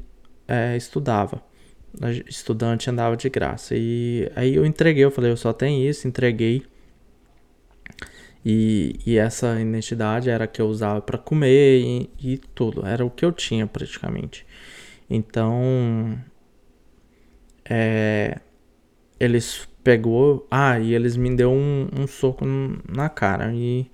é, 0.49 0.77
estudava. 0.77 1.41
Estudante 2.27 2.91
andava 2.91 3.17
de 3.17 3.29
graça. 3.31 3.75
E 3.77 4.31
aí 4.35 4.55
eu 4.55 4.67
entreguei, 4.67 5.05
eu 5.05 5.11
falei, 5.11 5.31
eu 5.31 5.37
só 5.37 5.53
tenho 5.53 5.89
isso, 5.89 6.07
entreguei. 6.07 6.65
E, 8.45 8.99
e 9.07 9.17
essa 9.17 9.61
identidade 9.61 10.29
era 10.29 10.45
a 10.45 10.47
que 10.47 10.61
eu 10.61 10.67
usava 10.67 11.01
para 11.01 11.17
comer 11.17 11.81
e, 11.81 12.11
e 12.21 12.39
tudo. 12.39 12.85
Era 12.85 13.05
o 13.05 13.11
que 13.11 13.25
eu 13.25 13.33
tinha 13.33 13.67
praticamente. 13.67 14.47
Então 15.09 16.19
é, 17.69 18.41
eles 19.19 19.69
pegou. 19.83 20.47
Ah, 20.51 20.79
e 20.79 20.95
eles 20.95 21.17
me 21.17 21.35
deu 21.35 21.51
um, 21.53 21.89
um 21.97 22.07
soco 22.07 22.45
na 22.89 23.09
cara. 23.09 23.53
E. 23.55 23.91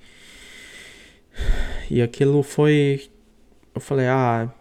E 1.90 2.00
aquilo 2.02 2.42
foi. 2.42 3.08
Eu 3.74 3.80
falei, 3.80 4.06
ah. 4.06 4.52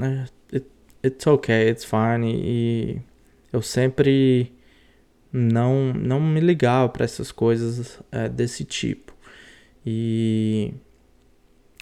É, 0.00 0.24
it, 0.56 0.66
it's 1.04 1.26
okay, 1.26 1.68
it's 1.70 1.84
fine. 1.84 2.32
E 2.34 3.00
eu 3.52 3.62
sempre 3.62 4.52
não, 5.32 5.92
não 5.92 6.20
me 6.20 6.40
ligava 6.40 6.88
para 6.88 7.04
essas 7.04 7.32
coisas 7.32 8.00
é, 8.12 8.28
desse 8.28 8.64
tipo. 8.64 9.14
E 9.86 10.74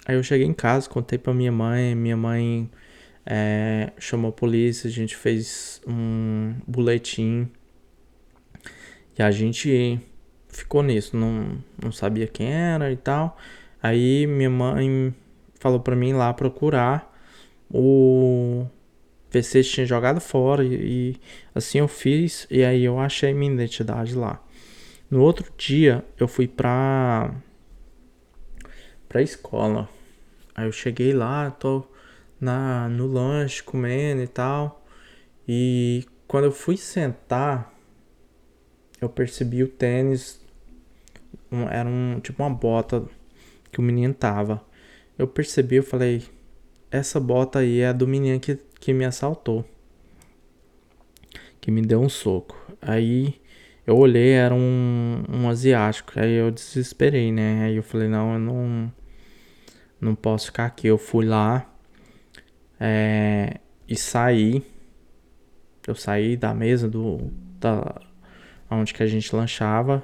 aí 0.05 0.15
eu 0.15 0.23
cheguei 0.23 0.45
em 0.45 0.53
casa, 0.53 0.89
contei 0.89 1.17
para 1.17 1.33
minha 1.33 1.51
mãe, 1.51 1.95
minha 1.95 2.17
mãe 2.17 2.69
é, 3.25 3.91
chamou 3.97 4.29
a 4.29 4.33
polícia, 4.33 4.87
a 4.87 4.91
gente 4.91 5.15
fez 5.15 5.81
um 5.87 6.55
boletim 6.67 7.49
e 9.17 9.21
a 9.21 9.31
gente 9.31 9.99
ficou 10.49 10.83
nisso, 10.83 11.15
não, 11.15 11.57
não 11.81 11.91
sabia 11.91 12.27
quem 12.27 12.51
era 12.51 12.91
e 12.91 12.97
tal. 12.97 13.37
Aí 13.81 14.27
minha 14.27 14.49
mãe 14.49 15.13
falou 15.59 15.79
para 15.79 15.95
mim 15.95 16.13
lá 16.13 16.33
procurar 16.33 17.11
o 17.69 18.65
se 19.41 19.63
tinha 19.63 19.85
jogado 19.85 20.21
fora 20.21 20.63
e, 20.63 20.75
e, 20.75 21.15
assim 21.55 21.79
eu 21.79 21.87
fiz 21.87 22.45
e 22.51 22.63
aí 22.63 22.83
eu 22.83 22.99
achei 22.99 23.33
minha 23.33 23.51
identidade 23.51 24.13
lá. 24.15 24.39
No 25.09 25.21
outro 25.21 25.51
dia 25.57 26.03
eu 26.19 26.27
fui 26.27 26.47
pra 26.47 27.33
pra 29.09 29.21
escola. 29.21 29.89
Aí 30.55 30.65
eu 30.65 30.71
cheguei 30.71 31.13
lá, 31.13 31.49
tô 31.51 31.83
na 32.43 32.89
no 32.89 33.07
lanche 33.07 33.63
comendo 33.63 34.21
e 34.21 34.27
tal. 34.27 34.85
E 35.47 36.05
quando 36.27 36.45
eu 36.45 36.51
fui 36.51 36.77
sentar, 36.77 37.73
eu 39.01 39.09
percebi 39.09 39.63
o 39.63 39.67
tênis 39.67 40.41
um, 41.51 41.67
era 41.69 41.87
um 41.87 42.19
tipo 42.19 42.43
uma 42.43 42.49
bota 42.49 43.05
que 43.71 43.79
o 43.79 43.83
menino 43.83 44.13
tava. 44.13 44.63
Eu 45.17 45.27
percebi, 45.27 45.77
eu 45.77 45.83
falei, 45.83 46.23
essa 46.91 47.19
bota 47.19 47.59
aí 47.59 47.79
é 47.79 47.89
a 47.89 47.93
do 47.93 48.07
menino 48.07 48.39
que 48.39 48.57
que 48.79 48.93
me 48.93 49.05
assaltou. 49.05 49.65
Que 51.61 51.71
me 51.71 51.81
deu 51.81 52.01
um 52.01 52.09
soco. 52.09 52.57
Aí 52.81 53.41
eu 53.87 53.97
olhei, 53.97 54.31
era 54.31 54.53
um, 54.53 55.23
um 55.29 55.49
asiático. 55.49 56.19
Aí 56.19 56.33
eu 56.33 56.51
desesperei, 56.51 57.31
né? 57.31 57.63
Aí 57.65 57.77
eu 57.77 57.83
falei, 57.83 58.09
não, 58.09 58.33
eu 58.33 58.39
não, 58.39 58.93
não 60.01 60.15
posso 60.15 60.47
ficar 60.47 60.65
aqui. 60.65 60.87
Eu 60.87 60.97
fui 60.97 61.25
lá 61.25 61.72
é, 62.85 63.61
e 63.87 63.95
saí. 63.95 64.61
Eu 65.87 65.95
saí 65.95 66.35
da 66.35 66.53
mesa 66.53 66.89
do. 66.89 67.31
Da, 67.57 68.01
onde 68.69 68.93
que 68.93 69.01
a 69.01 69.07
gente 69.07 69.33
lanchava. 69.33 70.03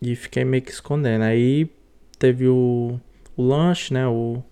E 0.00 0.16
fiquei 0.16 0.42
meio 0.42 0.62
que 0.62 0.70
escondendo. 0.70 1.24
Aí 1.24 1.70
teve 2.18 2.48
o, 2.48 2.98
o 3.36 3.42
lanche, 3.42 3.92
né? 3.92 4.06
O, 4.06 4.42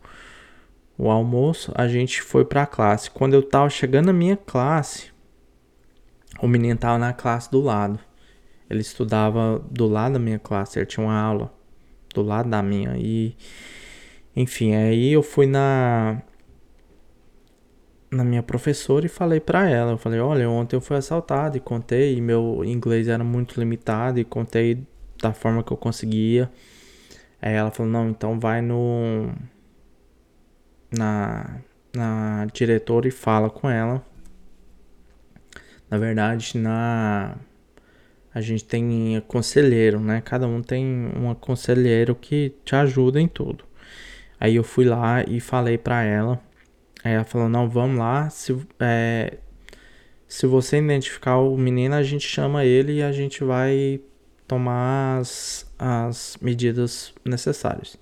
o 0.98 1.10
almoço, 1.10 1.72
a 1.75 1.88
gente 1.88 2.20
foi 2.20 2.44
pra 2.44 2.66
classe. 2.66 3.10
Quando 3.10 3.32
eu 3.32 3.42
tava 3.42 3.70
chegando 3.70 4.06
na 4.06 4.12
minha 4.12 4.36
classe, 4.36 5.10
o 6.42 6.46
menino 6.46 6.78
tava 6.78 6.98
na 6.98 7.14
classe 7.14 7.50
do 7.50 7.62
lado. 7.62 7.98
Ele 8.68 8.80
estudava 8.80 9.64
do 9.70 9.86
lado 9.86 10.14
da 10.14 10.18
minha 10.18 10.38
classe, 10.38 10.78
ele 10.78 10.86
tinha 10.86 11.06
uma 11.06 11.18
aula 11.18 11.50
do 12.12 12.20
lado 12.20 12.50
da 12.50 12.62
minha. 12.62 12.96
E, 12.98 13.34
enfim, 14.34 14.75
aí 14.75 15.12
eu 15.12 15.22
fui 15.22 15.46
na 15.46 16.20
na 18.10 18.25
minha 18.25 18.42
professora 18.42 19.06
e 19.06 19.08
falei 19.08 19.40
para 19.40 19.68
ela, 19.68 19.92
eu 19.92 19.98
falei, 19.98 20.20
olha, 20.20 20.48
ontem 20.48 20.76
eu 20.76 20.80
fui 20.80 20.96
assaltado 20.96 21.56
e 21.56 21.60
contei, 21.60 22.16
e 22.16 22.21
meu 22.21 22.62
inglês 22.64 23.08
era 23.08 23.25
muito 23.25 23.58
limitado 23.58 24.21
e 24.21 24.25
contei 24.25 24.86
da 25.21 25.32
forma 25.32 25.62
que 25.62 25.73
eu 25.73 25.76
conseguia. 25.76 26.50
Aí 27.40 27.54
ela 27.54 27.71
falou, 27.71 27.90
não, 27.92 28.08
então 28.08 28.38
vai 28.40 28.62
no 28.62 29.30
na, 30.97 31.60
na 31.95 32.47
diretora 32.52 33.08
e 33.08 33.10
fala 33.10 33.50
com 33.50 33.69
ela. 33.69 34.04
Na 35.90 35.99
verdade, 35.99 36.58
na 36.58 37.36
a 38.34 38.40
gente 38.42 38.64
tem 38.64 39.23
conselheiro, 39.26 39.99
né? 39.99 40.21
Cada 40.21 40.47
um 40.47 40.60
tem 40.62 40.84
um 40.84 41.34
conselheiro 41.34 42.14
que 42.14 42.54
te 42.66 42.76
ajuda 42.76 43.19
em 43.19 43.26
tudo. 43.26 43.64
Aí 44.38 44.56
eu 44.56 44.62
fui 44.62 44.84
lá 44.84 45.23
e 45.23 45.40
falei 45.40 45.78
pra 45.78 46.02
ela. 46.02 46.38
Aí 47.06 47.12
ela 47.12 47.25
falou: 47.25 47.49
Não, 47.49 47.69
vamos 47.69 47.99
lá. 47.99 48.28
Se, 48.30 48.52
é, 48.80 49.38
se 50.26 50.45
você 50.45 50.78
identificar 50.78 51.38
o 51.38 51.56
menino, 51.56 51.95
a 51.95 52.02
gente 52.02 52.26
chama 52.26 52.64
ele 52.64 52.95
e 52.95 53.02
a 53.02 53.12
gente 53.12 53.45
vai 53.45 54.00
tomar 54.45 55.19
as, 55.21 55.73
as 55.78 56.36
medidas 56.40 57.14
necessárias. 57.25 57.97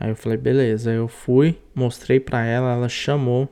Aí 0.00 0.10
eu 0.10 0.16
falei, 0.16 0.36
beleza. 0.36 0.90
Eu 0.90 1.06
fui, 1.06 1.56
mostrei 1.72 2.18
pra 2.18 2.44
ela, 2.44 2.72
ela 2.72 2.88
chamou 2.88 3.48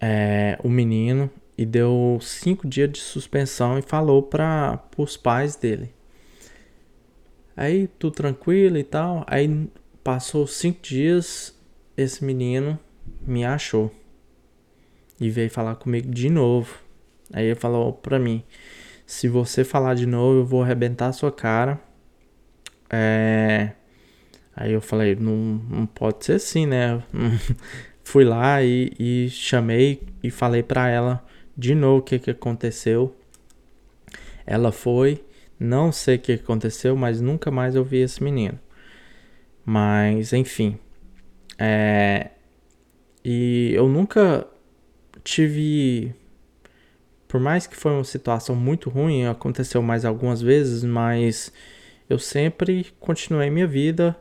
é, 0.00 0.58
o 0.64 0.68
menino 0.68 1.30
e 1.56 1.64
deu 1.64 2.18
cinco 2.20 2.66
dias 2.66 2.90
de 2.90 2.98
suspensão 2.98 3.78
e 3.78 3.82
falou 3.82 4.20
para 4.20 4.82
os 4.96 5.16
pais 5.16 5.54
dele. 5.54 5.94
Aí 7.56 7.86
tudo 7.86 8.14
tranquilo 8.14 8.78
e 8.78 8.82
tal. 8.82 9.24
Aí 9.28 9.68
passou 10.02 10.44
cinco 10.48 10.82
dias, 10.82 11.54
esse 11.96 12.24
menino 12.24 12.78
me 13.20 13.44
achou 13.44 13.92
e 15.20 15.30
veio 15.30 15.50
falar 15.50 15.76
comigo 15.76 16.10
de 16.10 16.30
novo. 16.30 16.74
Aí 17.32 17.46
ele 17.46 17.54
falou 17.54 17.92
pra 17.92 18.18
mim: 18.18 18.42
se 19.06 19.28
você 19.28 19.64
falar 19.64 19.94
de 19.94 20.06
novo, 20.06 20.40
eu 20.40 20.44
vou 20.44 20.62
arrebentar 20.62 21.08
a 21.08 21.12
sua 21.12 21.32
cara. 21.32 21.80
É 22.90 23.72
Aí 24.54 24.72
eu 24.72 24.80
falei, 24.80 25.16
não, 25.16 25.34
não 25.68 25.86
pode 25.86 26.24
ser 26.24 26.34
assim, 26.34 26.66
né? 26.66 27.02
Fui 28.04 28.24
lá 28.24 28.62
e, 28.62 28.92
e 28.98 29.28
chamei 29.30 30.02
e 30.22 30.30
falei 30.30 30.62
pra 30.62 30.88
ela 30.88 31.24
de 31.56 31.74
novo 31.74 32.00
o 32.00 32.02
que, 32.02 32.18
que 32.18 32.30
aconteceu. 32.30 33.16
Ela 34.44 34.70
foi, 34.70 35.24
não 35.58 35.90
sei 35.90 36.16
o 36.16 36.18
que 36.18 36.32
aconteceu, 36.32 36.96
mas 36.96 37.20
nunca 37.20 37.50
mais 37.50 37.74
eu 37.74 37.84
vi 37.84 37.98
esse 37.98 38.22
menino. 38.22 38.58
Mas, 39.64 40.32
enfim. 40.32 40.78
É... 41.64 42.30
E 43.24 43.72
eu 43.74 43.88
nunca 43.88 44.46
tive. 45.22 46.12
Por 47.28 47.40
mais 47.40 47.66
que 47.66 47.76
foi 47.76 47.92
uma 47.92 48.04
situação 48.04 48.56
muito 48.56 48.90
ruim, 48.90 49.26
aconteceu 49.26 49.80
mais 49.80 50.04
algumas 50.04 50.42
vezes, 50.42 50.82
mas 50.82 51.52
eu 52.10 52.18
sempre 52.18 52.86
continuei 53.00 53.48
minha 53.48 53.66
vida 53.66 54.16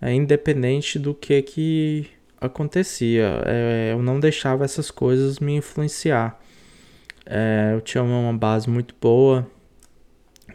é, 0.00 0.14
independente 0.14 0.98
do 0.98 1.12
que 1.14 1.42
que 1.42 2.06
acontecia. 2.40 3.42
É, 3.44 3.90
eu 3.92 4.02
não 4.02 4.20
deixava 4.20 4.64
essas 4.64 4.90
coisas 4.90 5.40
me 5.40 5.56
influenciar. 5.56 6.40
É, 7.26 7.72
eu 7.74 7.80
tinha 7.80 8.02
uma 8.02 8.32
base 8.32 8.70
muito 8.70 8.94
boa. 9.00 9.46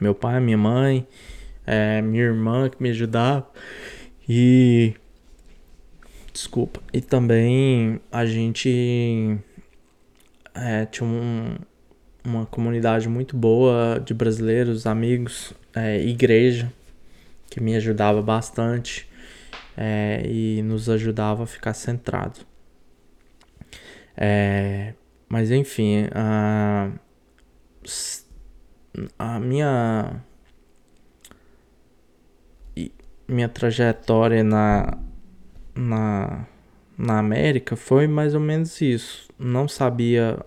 Meu 0.01 0.15
pai, 0.15 0.39
minha 0.39 0.57
mãe, 0.57 1.05
é, 1.67 2.01
minha 2.01 2.23
irmã 2.23 2.69
que 2.69 2.81
me 2.81 2.89
ajudava. 2.89 3.47
E. 4.27 4.95
Desculpa. 6.33 6.81
E 6.91 6.99
também 6.99 8.01
a 8.11 8.25
gente 8.25 9.37
é, 10.55 10.85
tinha 10.87 11.07
um, 11.07 11.55
uma 12.25 12.45
comunidade 12.47 13.07
muito 13.07 13.37
boa 13.37 14.01
de 14.03 14.13
brasileiros, 14.13 14.87
amigos, 14.87 15.53
é, 15.75 16.01
igreja, 16.03 16.73
que 17.49 17.61
me 17.61 17.75
ajudava 17.75 18.21
bastante 18.21 19.07
é, 19.77 20.23
e 20.25 20.63
nos 20.63 20.89
ajudava 20.89 21.43
a 21.43 21.47
ficar 21.47 21.73
centrado. 21.73 22.39
Mas 25.33 25.49
enfim, 25.49 26.07
a, 26.13 26.91
a 29.17 29.39
minha 29.39 30.23
minha 33.27 33.49
trajetória 33.49 34.43
na, 34.43 34.95
na, 35.75 36.45
na 36.97 37.19
América 37.19 37.75
foi 37.75 38.07
mais 38.07 38.33
ou 38.33 38.39
menos 38.39 38.81
isso. 38.81 39.27
Não 39.37 39.67
sabia 39.67 40.39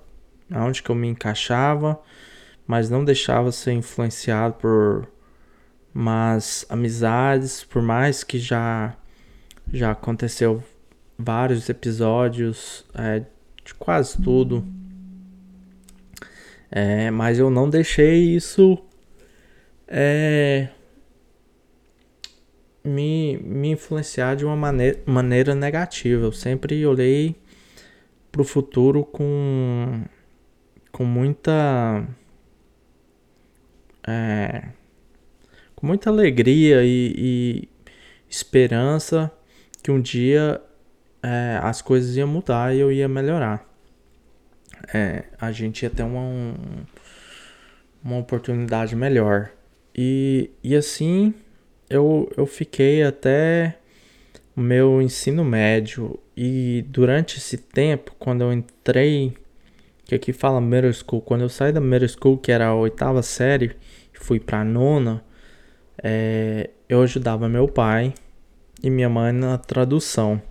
aonde 0.51 0.83
que 0.83 0.91
eu 0.91 0.95
me 0.95 1.09
encaixava, 1.09 2.01
mas 2.67 2.91
não 2.91 3.05
deixava 3.05 3.53
ser 3.53 3.73
influenciado 3.73 4.55
por 4.55 5.09
mas 5.93 6.67
amizades, 6.69 7.65
por 7.65 7.81
mais 7.81 8.23
que 8.23 8.39
já 8.39 8.95
já 9.73 9.93
aconteceu 9.93 10.63
vários 11.19 11.69
episódios 11.69 12.85
é, 12.95 13.23
de 13.65 13.75
quase 13.75 14.21
tudo. 14.23 14.65
É, 16.71 17.11
mas 17.11 17.39
eu 17.39 17.51
não 17.51 17.71
deixei 17.71 18.37
isso 18.37 18.79
é, 19.89 20.69
me, 22.87 23.37
me 23.39 23.71
influenciar 23.73 24.37
de 24.37 24.45
uma 24.45 24.57
maneira, 24.57 24.99
maneira 25.05 25.55
negativa. 25.55 26.25
Eu 26.25 26.33
sempre 26.33 26.87
olhei 26.87 27.35
para 28.31 28.41
o 28.41 28.45
futuro 28.45 29.05
com, 29.05 30.05
com 30.93 31.05
muita 31.05 32.07
é, 34.07 34.69
com 35.75 35.87
muita 35.87 36.11
alegria 36.11 36.85
e, 36.85 37.15
e, 37.19 37.69
esperança 38.29 39.33
que 39.83 39.91
um 39.91 40.01
dia 40.01 40.61
é, 41.23 41.59
as 41.63 41.83
coisas 41.83 42.17
iam 42.17 42.29
mudar 42.29 42.75
e 42.75 42.79
eu 42.79 42.93
ia 42.93 43.09
melhorar. 43.09 43.67
É, 44.95 45.25
a 45.41 45.51
gente 45.51 45.83
ia 45.83 45.91
ter 45.91 46.03
uma, 46.05 46.21
um, 46.21 46.55
uma 48.03 48.19
oportunidade 48.19 48.95
melhor. 48.95 49.51
E, 49.95 50.51
e 50.63 50.77
assim 50.77 51.35
eu, 51.89 52.31
eu 52.37 52.47
fiquei 52.47 53.03
até 53.03 53.79
o 54.57 54.61
meu 54.61 55.01
ensino 55.03 55.45
médio. 55.45 56.19
E 56.37 56.85
durante 56.89 57.39
esse 57.39 57.57
tempo, 57.57 58.15
quando 58.19 58.43
eu 58.43 58.53
entrei, 58.53 59.37
que 60.05 60.15
aqui 60.15 60.33
fala 60.33 60.61
middle 60.61 60.93
school, 60.93 61.21
quando 61.21 61.43
eu 61.43 61.49
saí 61.49 61.73
da 61.73 61.81
middle 61.81 62.09
school, 62.09 62.39
que 62.39 62.53
era 62.53 62.67
a 62.69 62.75
oitava 62.75 63.23
série, 63.23 63.77
fui 64.13 64.41
pra 64.41 64.65
nona, 64.65 65.23
é, 66.03 66.71
eu 66.89 67.03
ajudava 67.03 67.49
meu 67.49 67.69
pai 67.69 68.13
e 68.83 68.91
minha 68.91 69.09
mãe 69.09 69.33
na 69.33 69.57
tradução. 69.57 70.43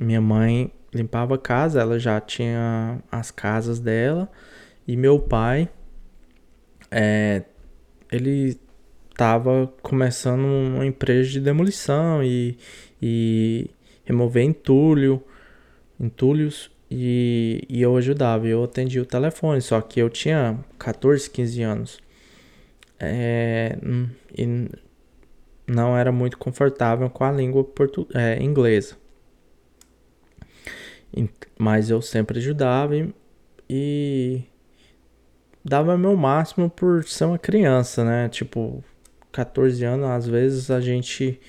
Minha 0.00 0.20
mãe 0.20 0.72
limpava 0.94 1.34
a 1.34 1.38
casa, 1.38 1.80
ela 1.80 1.98
já 1.98 2.20
tinha 2.20 2.98
as 3.10 3.30
casas 3.30 3.78
dela, 3.78 4.30
e 4.86 4.96
meu 4.96 5.18
pai, 5.18 5.68
é, 6.90 7.42
ele 8.10 8.58
estava 9.12 9.72
começando 9.82 10.44
uma 10.44 10.86
empresa 10.86 11.30
de 11.30 11.40
demolição 11.40 12.22
e, 12.24 12.58
e 13.00 13.70
remover 14.04 14.42
entulho, 14.42 15.22
entulhos 16.00 16.70
e, 16.90 17.64
e 17.68 17.80
eu 17.80 17.96
ajudava, 17.96 18.46
eu 18.46 18.64
atendia 18.64 19.02
o 19.02 19.06
telefone, 19.06 19.60
só 19.60 19.80
que 19.80 20.00
eu 20.00 20.10
tinha 20.10 20.58
14, 20.78 21.30
15 21.30 21.62
anos 21.62 21.98
é, 22.98 23.76
e 24.36 24.68
não 25.66 25.96
era 25.96 26.12
muito 26.12 26.38
confortável 26.38 27.08
com 27.10 27.24
a 27.24 27.32
língua 27.32 27.64
portu 27.64 28.06
é, 28.14 28.42
inglesa. 28.42 28.96
Mas 31.58 31.90
eu 31.90 32.00
sempre 32.00 32.38
ajudava 32.38 32.96
e, 32.96 33.14
e 33.68 34.42
dava 35.64 35.96
meu 35.98 36.16
máximo 36.16 36.70
por 36.70 37.04
ser 37.04 37.24
uma 37.24 37.38
criança, 37.38 38.04
né? 38.04 38.28
Tipo, 38.28 38.82
14 39.32 39.84
anos, 39.84 40.06
às 40.06 40.26
vezes 40.26 40.70
a 40.70 40.80
gente 40.80 41.40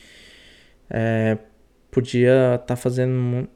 é, 0.89 1.37
podia 1.91 2.55
estar 2.55 2.59
tá 2.59 2.75
fazendo 2.75 3.47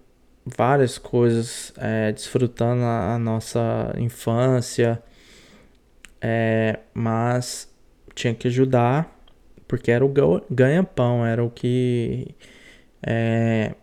várias 0.46 0.98
coisas, 0.98 1.74
é, 1.78 2.12
desfrutando 2.12 2.84
a, 2.84 3.16
a, 3.16 3.20
nossa 3.20 3.94
infância, 3.98 5.02
é, 6.22 6.80
mas 6.94 7.74
tinha 8.14 8.34
que 8.34 8.48
ajudar 8.48 9.16
porque 9.68 9.92
era 9.92 10.06
o 10.06 10.14
ganha-pão, 10.50 11.26
era 11.26 11.44
o 11.44 11.50
que 11.50 12.34
é, 13.06 13.76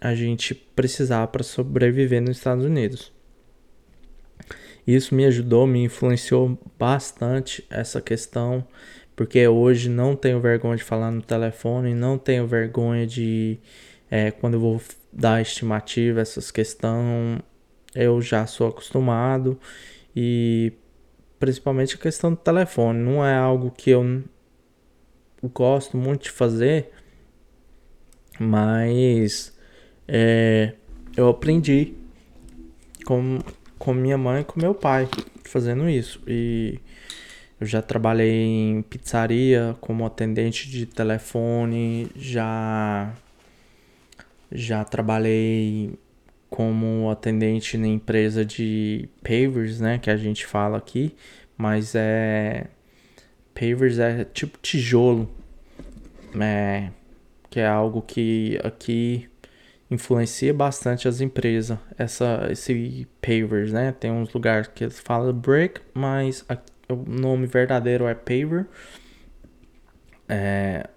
a 0.00 0.14
gente 0.14 0.54
precisava 0.54 1.26
para 1.26 1.42
sobreviver 1.42 2.22
nos 2.22 2.36
Estados 2.36 2.64
Unidos. 2.64 3.12
Isso 4.86 5.14
me 5.14 5.24
ajudou, 5.26 5.66
me 5.66 5.84
influenciou 5.84 6.58
bastante 6.78 7.64
essa 7.70 8.00
questão 8.00 8.66
porque 9.22 9.46
hoje 9.46 9.88
não 9.88 10.16
tenho 10.16 10.40
vergonha 10.40 10.76
de 10.76 10.82
falar 10.82 11.12
no 11.12 11.22
telefone, 11.22 11.94
não 11.94 12.18
tenho 12.18 12.44
vergonha 12.44 13.06
de 13.06 13.56
é, 14.10 14.32
quando 14.32 14.54
eu 14.54 14.60
vou 14.60 14.82
dar 15.12 15.40
estimativa, 15.40 16.20
essas 16.20 16.50
questões 16.50 17.38
eu 17.94 18.20
já 18.20 18.44
sou 18.48 18.66
acostumado. 18.66 19.56
E 20.14 20.72
principalmente 21.38 21.94
a 21.94 21.98
questão 21.98 22.30
do 22.30 22.36
telefone, 22.36 22.98
não 22.98 23.24
é 23.24 23.36
algo 23.36 23.70
que 23.70 23.90
eu 23.90 24.24
gosto 25.54 25.96
muito 25.96 26.24
de 26.24 26.30
fazer, 26.32 26.90
mas 28.40 29.56
é, 30.08 30.72
eu 31.16 31.28
aprendi 31.28 31.94
com, 33.04 33.38
com 33.78 33.94
minha 33.94 34.18
mãe 34.18 34.40
e 34.40 34.44
com 34.44 34.60
meu 34.60 34.74
pai 34.74 35.08
fazendo 35.44 35.88
isso. 35.88 36.20
E 36.26 36.80
eu 37.62 37.66
já 37.66 37.80
trabalhei 37.80 38.44
em 38.44 38.82
pizzaria 38.82 39.76
como 39.80 40.04
atendente 40.04 40.68
de 40.68 40.84
telefone, 40.84 42.10
já 42.16 43.14
já 44.50 44.84
trabalhei 44.84 45.94
como 46.50 47.08
atendente 47.08 47.78
na 47.78 47.86
empresa 47.86 48.44
de 48.44 49.08
pavers, 49.22 49.78
né, 49.78 49.96
que 49.96 50.10
a 50.10 50.16
gente 50.16 50.44
fala 50.44 50.76
aqui, 50.76 51.14
mas 51.56 51.94
é 51.94 52.66
pavers 53.54 54.00
é 54.00 54.24
tipo 54.24 54.58
tijolo, 54.58 55.30
é, 56.40 56.90
que 57.48 57.60
é 57.60 57.66
algo 57.68 58.02
que 58.02 58.58
aqui 58.64 59.28
influencia 59.88 60.52
bastante 60.52 61.06
as 61.06 61.20
empresas. 61.20 61.78
Essa 61.96 62.48
esse 62.50 63.06
pavers, 63.20 63.72
né? 63.72 63.92
Tem 63.92 64.10
uns 64.10 64.32
lugares 64.32 64.66
que 64.68 64.82
eles 64.82 64.98
falam 64.98 65.32
brick, 65.32 65.80
mas 65.94 66.44
aqui 66.48 66.71
o 66.88 66.96
nome 66.96 67.46
verdadeiro 67.46 68.06
é 68.06 68.14
paver. 68.14 68.66
É, 70.28 70.88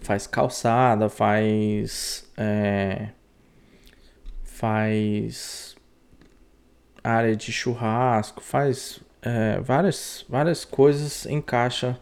faz 0.00 0.26
calçada, 0.26 1.08
faz. 1.08 2.30
É, 2.36 3.08
faz 4.44 5.76
área 7.02 7.34
de 7.34 7.50
churrasco, 7.50 8.40
faz 8.40 9.00
é, 9.20 9.58
várias, 9.60 10.24
várias 10.28 10.64
coisas 10.64 11.26
encaixa 11.26 11.98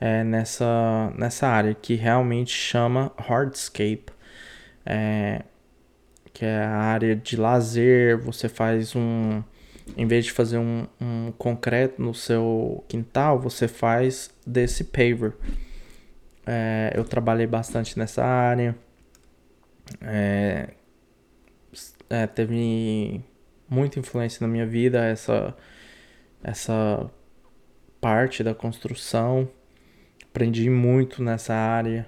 é, 0.00 0.24
nessa, 0.24 1.12
nessa 1.16 1.46
área 1.46 1.74
que 1.74 1.94
realmente 1.94 2.50
chama 2.50 3.12
hardscape. 3.16 4.06
É, 4.84 5.42
que 6.32 6.44
é 6.44 6.64
a 6.64 6.76
área 6.76 7.14
de 7.14 7.36
lazer, 7.36 8.18
você 8.18 8.48
faz 8.48 8.96
um 8.96 9.42
em 9.96 10.06
vez 10.06 10.24
de 10.24 10.32
fazer 10.32 10.58
um, 10.58 10.86
um 11.00 11.32
concreto 11.36 12.00
no 12.00 12.14
seu 12.14 12.84
quintal, 12.88 13.38
você 13.38 13.68
faz 13.68 14.30
desse 14.46 14.84
paver. 14.84 15.34
É, 16.46 16.92
eu 16.94 17.04
trabalhei 17.04 17.46
bastante 17.46 17.98
nessa 17.98 18.24
área. 18.24 18.76
É, 20.00 20.70
é, 22.08 22.26
teve 22.26 23.22
muita 23.68 23.98
influência 23.98 24.46
na 24.46 24.52
minha 24.52 24.66
vida 24.66 25.04
essa, 25.04 25.54
essa 26.42 27.10
parte 28.00 28.42
da 28.42 28.54
construção. 28.54 29.48
Aprendi 30.24 30.68
muito 30.70 31.22
nessa 31.22 31.54
área. 31.54 32.06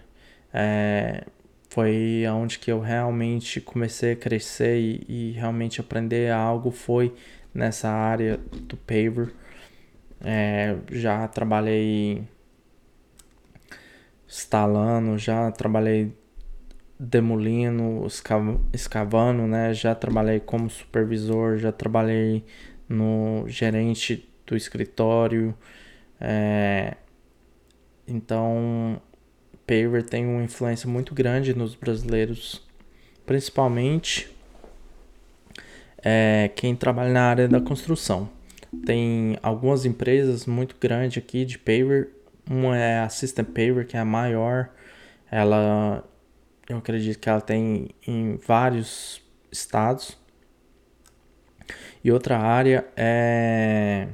É, 0.53 1.25
foi 1.69 2.25
aonde 2.25 2.59
que 2.59 2.71
eu 2.71 2.81
realmente 2.81 3.61
comecei 3.61 4.13
a 4.13 4.17
crescer 4.17 4.79
e, 4.79 5.05
e 5.09 5.33
realmente 5.33 5.81
aprender 5.81 6.31
algo 6.31 6.71
foi 6.71 7.13
nessa 7.55 7.89
área 7.89 8.39
do 8.53 8.77
paver. 8.77 9.33
É, 10.21 10.77
já 10.91 11.29
trabalhei 11.29 12.27
instalando, 14.27 15.17
já 15.19 15.51
trabalhei 15.53 16.13
demolindo, 16.99 18.07
escavando, 18.73 19.47
né? 19.47 19.73
Já 19.75 19.95
trabalhei 19.95 20.41
como 20.41 20.69
supervisor, 20.69 21.59
já 21.59 21.71
trabalhei 21.71 22.45
no 22.89 23.45
gerente 23.49 24.29
do 24.47 24.57
escritório. 24.57 25.55
É, 26.21 26.97
então, 28.07 29.01
paver 29.67 30.05
tem 30.05 30.27
uma 30.27 30.43
influência 30.43 30.89
muito 30.89 31.15
grande 31.15 31.55
nos 31.55 31.75
brasileiros, 31.75 32.63
principalmente 33.27 34.34
é 36.05 36.51
quem 36.55 36.77
trabalha 36.77 37.13
na 37.13 37.23
área 37.23 37.49
da 37.49 37.61
construção. 37.61 38.29
Tem 38.85 39.39
algumas 39.43 39.87
empresas 39.87 40.45
muito 40.45 40.77
grandes 40.79 41.19
aqui 41.19 41.45
de 41.45 41.59
paver. 41.59 42.11
Uma 42.49 42.77
é 42.77 42.99
a 43.01 43.09
System 43.09 43.45
Paver, 43.45 43.87
que 43.87 43.97
é 43.97 44.01
a 44.01 44.05
maior. 44.05 44.69
Ela, 45.31 46.05
eu 46.69 46.77
acredito 46.77 47.19
que 47.19 47.29
ela 47.29 47.41
tem 47.41 47.89
em 48.07 48.37
vários 48.37 49.23
estados. 49.51 50.19
E 52.03 52.13
outra 52.13 52.39
área 52.39 52.85
é, 52.95 54.09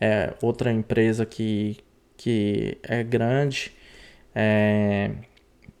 é 0.00 0.34
outra 0.40 0.72
empresa 0.72 1.26
que, 1.26 1.78
que 2.16 2.78
é 2.84 3.02
grande. 3.02 3.72
É, 4.32 5.10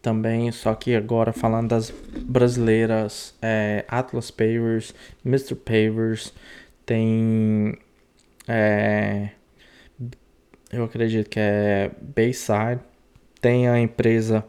também, 0.04 0.52
só 0.52 0.74
que 0.74 0.94
agora 0.94 1.32
falando 1.32 1.70
das 1.70 1.90
brasileiras, 1.90 3.34
é, 3.40 3.86
Atlas 3.88 4.30
Pavers, 4.30 4.94
Mr. 5.24 5.54
Pavers, 5.54 6.34
tem. 6.84 7.78
É, 8.46 9.30
eu 10.70 10.84
acredito 10.84 11.30
que 11.30 11.40
é 11.40 11.90
Bayside, 12.02 12.80
tem 13.40 13.66
a 13.66 13.80
empresa. 13.80 14.44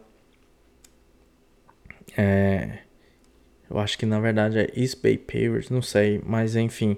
É, 2.17 2.79
eu 3.69 3.79
acho 3.79 3.97
que 3.97 4.05
na 4.05 4.19
verdade 4.19 4.59
é 4.59 4.69
East 4.75 5.01
Bay 5.01 5.17
Pavers, 5.17 5.69
não 5.69 5.81
sei, 5.81 6.21
mas 6.25 6.57
enfim. 6.57 6.97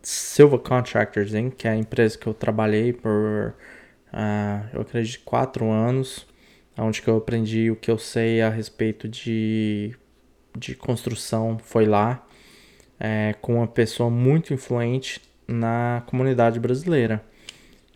Silva 0.00 0.58
Contractors 0.58 1.34
Inc., 1.34 1.56
que 1.56 1.66
é 1.66 1.72
a 1.72 1.76
empresa 1.76 2.16
que 2.18 2.26
eu 2.26 2.34
trabalhei 2.34 2.92
por, 2.92 3.54
uh, 4.12 4.68
eu 4.72 4.82
acredito, 4.82 5.24
quatro 5.24 5.70
anos, 5.70 6.26
onde 6.78 7.02
que 7.02 7.08
eu 7.08 7.16
aprendi 7.16 7.70
o 7.70 7.76
que 7.76 7.90
eu 7.90 7.98
sei 7.98 8.42
a 8.42 8.48
respeito 8.48 9.08
de, 9.08 9.94
de 10.56 10.74
construção, 10.74 11.58
foi 11.58 11.86
lá, 11.86 12.26
é, 12.98 13.34
com 13.40 13.56
uma 13.56 13.66
pessoa 13.66 14.10
muito 14.10 14.52
influente 14.52 15.20
na 15.46 16.02
comunidade 16.06 16.58
brasileira, 16.58 17.24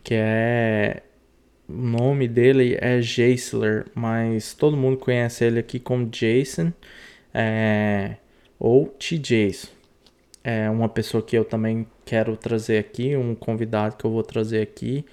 que 0.03 0.15
é 0.15 1.03
o 1.69 1.73
nome 1.73 2.27
dele 2.27 2.79
é 2.81 3.01
Jaisler, 3.03 3.87
mas 3.95 4.55
todo 4.55 4.77
mundo 4.77 4.97
conhece 4.97 5.45
ele 5.45 5.59
aqui 5.59 5.79
como 5.79 6.07
Jason 6.07 6.73
é, 7.35 8.17
ou 8.59 8.87
TJs. 8.87 9.71
É 10.43 10.71
uma 10.71 10.89
pessoa 10.89 11.23
que 11.23 11.37
eu 11.37 11.45
também 11.45 11.87
quero 12.07 12.37
trazer 12.39 12.79
aqui, 12.79 13.15
um 13.17 13.35
convidado 13.35 13.97
que 13.97 14.05
eu 14.07 14.11
vou 14.11 14.23
trazer 14.23 14.63
aqui 14.63 15.05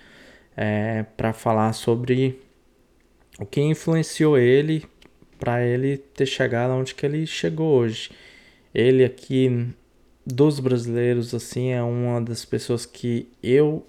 é, 0.56 1.04
para 1.17 1.34
falar 1.34 1.73
sobre 1.73 2.39
o 3.39 3.45
que 3.45 3.62
influenciou 3.62 4.38
ele 4.38 4.86
para 5.38 5.65
ele 5.65 5.98
ter 5.98 6.26
chegado 6.26 6.71
onde 6.71 6.95
que 6.95 7.06
ele 7.06 7.26
chegou 7.26 7.80
hoje. 7.80 8.12
Ele 8.74 9.04
aqui 9.04 9.67
dos 10.26 10.60
brasileiros 10.60 11.34
assim 11.34 11.69
é 11.69 11.84
uma 11.84 12.21
das 12.21 12.45
pessoas 12.45 12.86
que 12.86 13.30
eu 13.43 13.86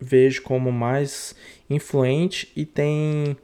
vejo 0.00 0.42
como 0.42 0.70
mais 0.70 1.34
influente 1.68 2.52
e 2.54 2.64
tem 2.64 3.36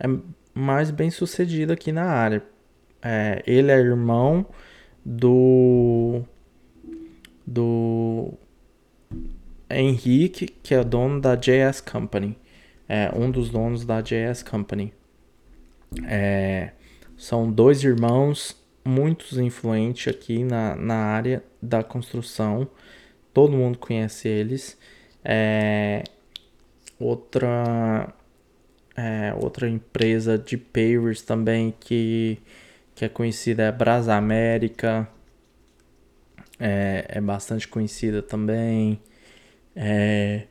é 0.00 0.06
mais 0.54 0.90
bem 0.90 1.10
sucedido 1.10 1.72
aqui 1.72 1.92
na 1.92 2.04
área. 2.04 2.42
É, 3.02 3.42
ele 3.46 3.70
é 3.70 3.76
irmão 3.76 4.46
do 5.04 6.22
do 7.46 8.32
Henrique, 9.68 10.46
que 10.46 10.74
é 10.74 10.82
dono 10.82 11.20
da 11.20 11.34
JS 11.36 11.80
Company. 11.80 12.38
É 12.88 13.10
um 13.14 13.30
dos 13.30 13.50
donos 13.50 13.84
da 13.84 14.00
JS 14.00 14.42
Company. 14.42 14.92
É, 16.06 16.72
são 17.16 17.50
dois 17.50 17.82
irmãos 17.84 18.56
muito 18.84 19.40
influentes 19.40 20.12
aqui 20.12 20.44
na, 20.44 20.76
na 20.76 20.96
área 20.96 21.42
da 21.62 21.82
construção. 21.82 22.68
Todo 23.32 23.56
mundo 23.56 23.78
conhece 23.78 24.28
eles. 24.28 24.78
É, 25.24 26.04
outra 26.98 28.14
é, 28.96 29.34
outra 29.40 29.68
empresa 29.68 30.38
de 30.38 30.56
pavers 30.56 31.22
também 31.22 31.74
que, 31.80 32.38
que 32.94 33.04
é 33.04 33.08
conhecida 33.08 33.64
é 33.64 33.72
Brasa 33.72 34.14
América. 34.14 35.08
É, 36.58 37.06
é 37.08 37.20
bastante 37.20 37.66
conhecida 37.66 38.22
também. 38.22 39.00
É, 39.74 40.46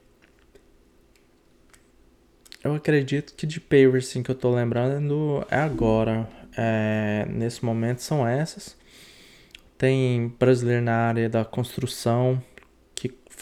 eu 2.63 2.75
acredito 2.75 3.33
que 3.35 3.45
de 3.45 3.59
pavers 3.59 4.07
sim, 4.07 4.23
que 4.23 4.31
eu 4.31 4.35
tô 4.35 4.53
lembrando 4.53 5.45
é 5.49 5.57
agora. 5.57 6.27
É, 6.55 7.25
nesse 7.29 7.63
momento 7.65 7.99
são 8.01 8.27
essas. 8.27 8.77
Tem 9.77 10.33
brasileiro 10.39 10.83
na 10.83 10.95
área 10.95 11.29
da 11.29 11.43
construção, 11.43 12.41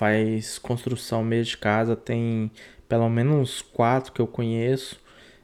faz 0.01 0.57
construção 0.57 1.23
mesmo 1.23 1.51
de 1.51 1.57
casa, 1.57 1.95
tem 1.95 2.49
pelo 2.87 3.09
menos 3.09 3.61
quatro 3.61 4.11
que 4.11 4.19
eu 4.19 4.27
conheço. 4.27 4.99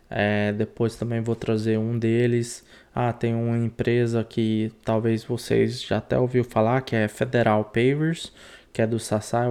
É, 0.09 0.53
depois 0.53 0.95
também 0.95 1.21
vou 1.21 1.35
trazer 1.35 1.77
um 1.77 1.99
deles. 1.99 2.65
Ah, 2.95 3.13
tem 3.13 3.35
uma 3.35 3.57
empresa 3.57 4.23
que 4.23 4.71
talvez 4.83 5.23
vocês 5.23 5.81
já 5.83 5.97
até 5.97 6.17
ouviu 6.17 6.43
falar, 6.43 6.81
que 6.81 6.95
é 6.95 7.07
Federal 7.07 7.65
Pavers, 7.65 8.33
que 8.73 8.81
é 8.81 8.87
do 8.87 8.99
Sassá. 8.99 9.45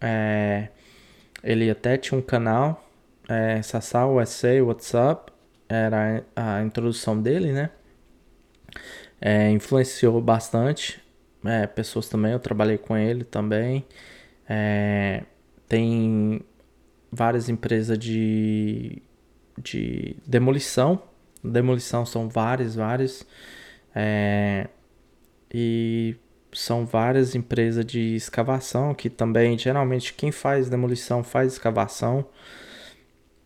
É, 0.00 0.68
ele 1.42 1.70
até 1.70 1.96
tinha 1.96 2.18
um 2.18 2.22
canal, 2.22 2.84
é, 3.32 3.60
USA 4.06 4.62
What's 4.62 4.92
Up, 4.94 5.32
era 5.68 6.24
a 6.36 6.62
introdução 6.62 7.20
dele, 7.20 7.52
né? 7.52 7.70
É, 9.20 9.50
influenciou 9.50 10.20
bastante 10.20 11.02
é, 11.44 11.66
pessoas 11.66 12.08
também, 12.08 12.32
eu 12.32 12.38
trabalhei 12.40 12.78
com 12.78 12.96
ele 12.96 13.24
também. 13.24 13.84
É, 14.48 15.24
tem 15.68 16.40
várias 17.10 17.48
empresas 17.48 17.98
de, 17.98 19.02
de 19.58 20.16
demolição. 20.26 21.02
Demolição 21.42 22.06
são 22.06 22.28
várias, 22.28 22.74
várias. 22.74 23.26
É, 23.94 24.68
e 25.52 26.16
são 26.52 26.86
várias 26.86 27.34
empresas 27.34 27.84
de 27.84 28.14
escavação 28.14 28.94
que 28.94 29.10
também, 29.10 29.58
geralmente, 29.58 30.14
quem 30.14 30.30
faz 30.30 30.68
demolição 30.68 31.24
faz 31.24 31.54
escavação. 31.54 32.26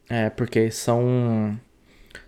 É, 0.08 0.30
porque 0.30 0.70
são 0.70 1.58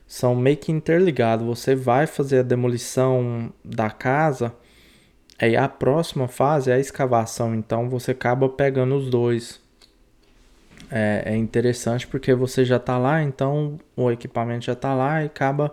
são 0.07 0.35
meio 0.35 0.57
que 0.57 0.73
interligados. 0.73 1.47
Você 1.47 1.75
vai 1.75 2.07
fazer 2.07 2.41
a 2.41 2.43
demolição 2.43 3.53
da 3.65 3.91
casa 3.91 4.55
Aí 5.41 5.57
a 5.57 5.69
próxima 5.69 6.27
fase 6.27 6.71
é 6.71 6.75
a 6.75 6.79
escavação, 6.81 7.55
então 7.55 7.89
você 7.89 8.11
acaba 8.11 8.49
pegando 8.49 8.97
os 8.97 9.09
dois. 9.09 9.61
É, 10.91 11.23
é 11.27 11.37
interessante 11.37 12.07
porque 12.07 12.35
você 12.35 12.65
já 12.65 12.77
está 12.77 12.99
lá, 12.99 13.23
então 13.23 13.79
o 13.97 14.11
equipamento 14.11 14.65
já 14.65 14.73
está 14.73 14.95
lá 14.95 15.23
e 15.23 15.27
acaba 15.27 15.73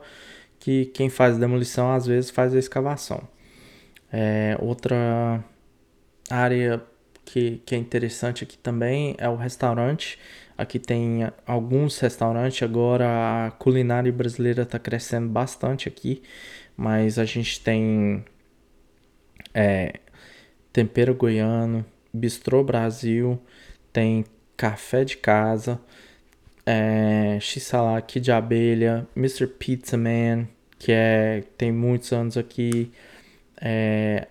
que 0.60 0.86
quem 0.88 1.10
faz 1.10 1.38
demolição 1.38 1.91
às 1.91 2.06
vezes 2.06 2.30
faz 2.30 2.54
a 2.54 2.60
escavação. 2.60 3.22
É, 4.12 4.56
outra 4.60 5.44
área 6.30 6.82
que, 7.26 7.62
que 7.65 7.74
é 7.76 7.78
interessante 7.78 8.44
aqui 8.44 8.58
também 8.58 9.15
é 9.18 9.28
o 9.28 9.36
restaurante. 9.36 10.20
Aqui 10.58 10.80
tem 10.80 11.30
alguns 11.46 12.00
restaurantes, 12.00 12.63
agora 12.63 13.48
a 13.48 13.52
culinária 13.52 14.12
brasileira 14.12 14.63
está 14.63 14.80
crescendo 14.80 15.28
bastante 15.28 15.89
aqui, 15.89 16.22
mas 16.78 17.20
a 17.20 17.26
gente 17.26 17.60
tem 17.60 18.24
é, 19.54 20.00
Tempero 20.72 21.13
Goiano, 21.13 21.86
Bistrô 22.13 22.63
Brasil, 22.63 23.39
tem 23.91 24.24
Café 24.56 25.04
de 25.04 25.18
Casa, 25.18 25.80
é, 26.65 27.38
X-Salak 27.41 28.20
de 28.20 28.32
Abelha, 28.32 29.08
Mr. 29.15 29.48
Pizza 29.48 29.98
Man, 29.98 30.48
que 30.80 30.91
é, 30.91 31.44
tem 31.58 31.72
muitos 31.72 32.12
anos 32.13 32.38
aqui, 32.38 32.91
é, 33.62 34.28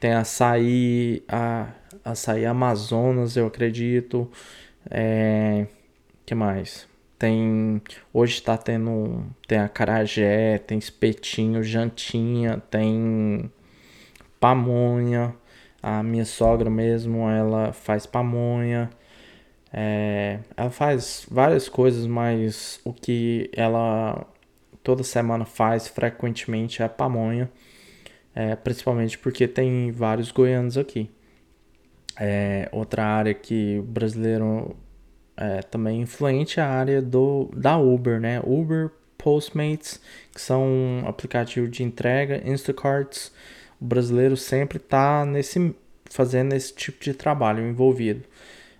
tem 0.00 0.12
açaí, 0.12 1.22
a, 1.28 1.68
açaí 2.04 2.44
Amazonas, 2.46 3.36
eu 3.36 3.46
acredito, 3.46 4.30
é, 4.90 5.66
que 6.24 6.34
mais? 6.34 6.88
Tem, 7.18 7.80
hoje 8.12 8.34
está 8.34 8.58
tendo, 8.58 9.24
tem 9.46 9.58
a 9.58 9.68
carajé, 9.68 10.58
tem 10.58 10.78
espetinho, 10.78 11.62
jantinha, 11.62 12.62
tem 12.70 13.50
pamonha. 14.40 15.34
A 15.82 16.02
minha 16.02 16.24
sogra 16.24 16.68
mesmo, 16.68 17.28
ela 17.28 17.72
faz 17.72 18.06
pamonha. 18.06 18.90
É, 19.72 20.40
ela 20.56 20.70
faz 20.70 21.26
várias 21.30 21.68
coisas, 21.68 22.06
mas 22.06 22.80
o 22.84 22.92
que 22.92 23.50
ela 23.54 24.26
toda 24.82 25.02
semana 25.02 25.44
faz 25.44 25.88
frequentemente 25.88 26.82
é 26.82 26.88
pamonha. 26.88 27.50
É, 28.34 28.54
principalmente 28.56 29.18
porque 29.18 29.48
tem 29.48 29.90
vários 29.90 30.30
goianos 30.30 30.76
aqui. 30.78 31.10
É, 32.18 32.68
outra 32.72 33.04
área 33.04 33.34
que 33.34 33.78
o 33.78 33.82
brasileiro 33.82 34.76
é, 35.36 35.60
também 35.62 36.00
influente 36.00 36.58
é 36.60 36.62
a 36.62 36.68
área 36.68 37.02
do, 37.02 37.50
da 37.54 37.76
Uber, 37.78 38.20
né? 38.20 38.40
Uber, 38.44 38.90
Postmates, 39.18 40.00
que 40.32 40.40
são 40.40 41.02
aplicativos 41.06 41.70
de 41.70 41.82
entrega, 41.82 42.40
Instacarts, 42.48 43.32
o 43.80 43.84
brasileiro 43.84 44.36
sempre 44.36 44.78
está 44.78 45.24
nesse 45.24 45.74
fazendo 46.10 46.54
esse 46.54 46.72
tipo 46.74 47.02
de 47.02 47.12
trabalho 47.12 47.66
envolvido. 47.66 48.22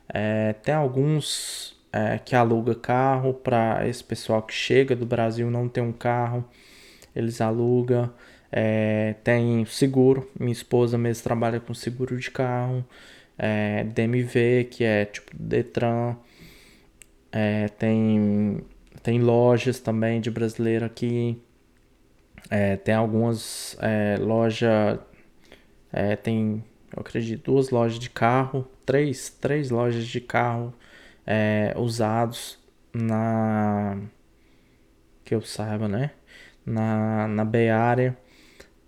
É, 0.09 0.53
tem 0.55 0.75
alguns 0.75 1.77
é, 1.93 2.19
que 2.19 2.37
aluga 2.37 2.75
carro 2.75 3.35
para 3.35 3.87
esse 3.89 4.05
pessoal 4.05 4.43
que 4.43 4.55
chega 4.55 4.95
do 4.95 5.07
Brasil 5.07 5.51
não 5.51 5.69
tem 5.69 5.83
um 5.83 5.93
carro, 5.93 6.45
eles 7.15 7.41
alugam. 7.41 8.13
É, 8.53 9.15
tem 9.25 9.65
seguro, 9.67 10.31
minha 10.39 10.53
esposa 10.53 10.97
mesmo 10.97 11.25
trabalha 11.25 11.61
com 11.61 11.75
seguro 11.75 12.17
de 12.17 12.31
carro. 12.31 12.85
É, 13.39 13.85
DMV, 13.85 14.65
que 14.71 14.85
é 14.85 15.05
tipo 15.05 15.31
Detran. 15.35 16.17
É, 17.33 17.69
tem, 17.69 18.61
tem 19.03 19.21
lojas 19.21 19.81
também 19.81 20.21
de 20.21 20.31
brasileiro 20.31 20.85
aqui. 20.85 21.41
É, 22.51 22.77
tem 22.77 22.95
algumas 22.95 23.77
é, 23.81 24.17
lojas, 24.19 24.99
é, 25.93 26.15
tem, 26.17 26.65
eu 26.95 27.01
acredito, 27.01 27.51
duas 27.51 27.71
lojas 27.71 27.99
de 27.99 28.09
carro, 28.09 28.67
três, 28.85 29.31
três 29.31 29.71
lojas 29.71 30.07
de 30.07 30.21
carro 30.21 30.73
é, 31.27 31.75
usados 31.77 32.59
na 32.95 33.99
que 35.25 35.35
eu 35.35 35.43
saiba, 35.43 35.89
né? 35.89 36.13
Na, 36.65 37.29
na 37.29 37.45
Bay 37.45 37.69
Area 37.69 38.17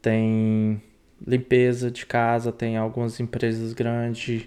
tem 0.03 0.83
limpeza 1.27 1.91
de 1.91 2.07
casa, 2.07 2.53
tem 2.53 2.77
algumas 2.77 3.19
empresas 3.21 3.73
grandes, 3.73 4.47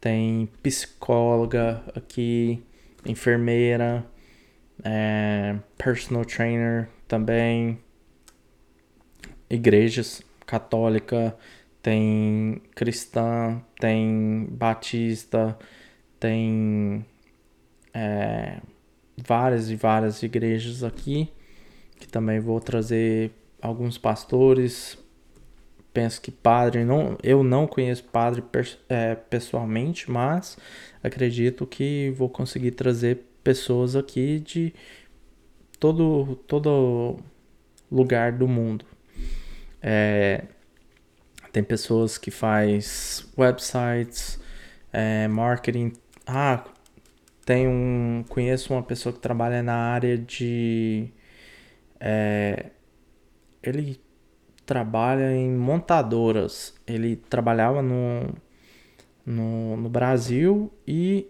tem 0.00 0.48
psicóloga 0.62 1.82
aqui, 1.94 2.62
enfermeira, 3.04 4.04
é, 4.84 5.56
personal 5.76 6.24
trainer 6.24 6.88
também, 7.06 7.78
igrejas 9.50 10.22
católica, 10.46 11.36
tem 11.82 12.60
cristã, 12.74 13.60
tem 13.80 14.46
batista, 14.50 15.58
tem 16.18 17.04
é, 17.92 18.60
várias 19.16 19.70
e 19.70 19.76
várias 19.76 20.22
igrejas 20.22 20.82
aqui, 20.82 21.28
que 21.98 22.08
também 22.08 22.40
vou 22.40 22.60
trazer 22.60 23.30
alguns 23.60 23.98
pastores. 23.98 24.98
Penso 25.92 26.20
que 26.20 26.30
padre, 26.30 26.84
não, 26.84 27.16
eu 27.22 27.42
não 27.42 27.66
conheço 27.66 28.04
padre 28.04 28.44
é, 28.88 29.14
pessoalmente, 29.14 30.10
mas 30.10 30.56
acredito 31.02 31.66
que 31.66 32.10
vou 32.16 32.28
conseguir 32.28 32.72
trazer 32.72 33.24
pessoas 33.42 33.96
aqui 33.96 34.38
de 34.38 34.74
todo, 35.80 36.36
todo 36.46 37.18
lugar 37.90 38.32
do 38.32 38.46
mundo. 38.46 38.84
É, 39.82 40.44
tem 41.52 41.62
pessoas 41.62 42.18
que 42.18 42.30
faz 42.30 43.26
websites, 43.36 44.38
é, 44.92 45.26
marketing. 45.28 45.92
Ah, 46.26 46.64
tem 47.44 47.66
um, 47.66 48.24
conheço 48.28 48.74
uma 48.74 48.82
pessoa 48.82 49.12
que 49.12 49.20
trabalha 49.20 49.62
na 49.62 49.74
área 49.74 50.18
de, 50.18 51.08
é, 51.98 52.66
ele 53.62 54.00
trabalha 54.68 55.34
em 55.34 55.50
montadoras. 55.50 56.74
Ele 56.86 57.16
trabalhava 57.16 57.80
no, 57.80 58.34
no, 59.24 59.78
no 59.78 59.88
Brasil 59.88 60.70
e 60.86 61.26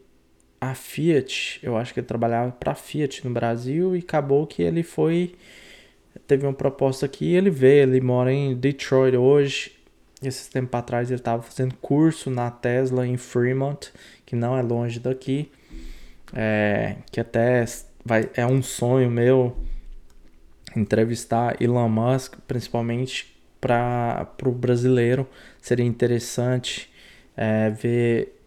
a 0.61 0.74
Fiat, 0.74 1.61
eu 1.62 1.77
acho 1.77 1.94
que 1.94 2.01
ele 2.01 2.07
trabalhava 2.09 2.51
para 2.51 2.72
a 2.72 2.74
Fiat 2.74 3.24
no 3.24 3.33
Brasil 3.33 3.94
e 3.94 4.01
acabou 4.01 4.44
que 4.44 4.61
ele 4.61 4.83
foi 4.83 5.37
teve 6.27 6.44
uma 6.44 6.53
proposta 6.53 7.07
aqui, 7.07 7.33
ele 7.33 7.48
veio, 7.48 7.85
ele 7.85 8.01
mora 8.01 8.33
em 8.33 8.57
Detroit 8.57 9.16
hoje. 9.16 9.70
Esses 10.20 10.48
tempos 10.48 10.77
atrás 10.77 11.09
ele 11.09 11.20
estava 11.20 11.40
fazendo 11.40 11.77
curso 11.77 12.29
na 12.29 12.51
Tesla 12.51 13.07
em 13.07 13.16
Fremont, 13.16 13.92
que 14.27 14.35
não 14.35 14.59
é 14.59 14.62
longe 14.62 14.98
daqui. 14.98 15.48
É, 16.35 16.96
que 17.12 17.20
até 17.20 17.64
vai, 18.05 18.29
é 18.35 18.44
um 18.44 18.61
sonho 18.61 19.09
meu 19.09 19.57
entrevistar 20.77 21.61
Elon 21.61 21.89
Musk, 21.89 22.37
principalmente 22.47 23.37
para 23.61 24.29
o 24.45 24.53
brasileiro. 24.53 25.29
Seria 25.61 25.85
interessante 25.85 26.91
é, 27.37 27.71
ver 27.71 28.41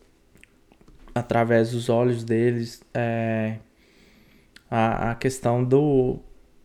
através 1.13 1.71
dos 1.71 1.89
olhos 1.89 2.23
deles 2.23 2.81
é, 2.93 3.57
a, 4.69 5.11
a 5.11 5.15
questão 5.15 5.63
do, 5.63 6.19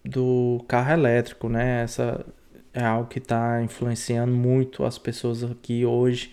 do 0.04 0.64
carro 0.68 0.92
elétrico, 0.92 1.48
né? 1.48 1.82
Essa 1.82 2.24
é 2.72 2.84
algo 2.84 3.08
que 3.08 3.18
está 3.18 3.62
influenciando 3.62 4.32
muito 4.32 4.84
as 4.84 4.98
pessoas 4.98 5.42
aqui 5.42 5.84
hoje. 5.84 6.32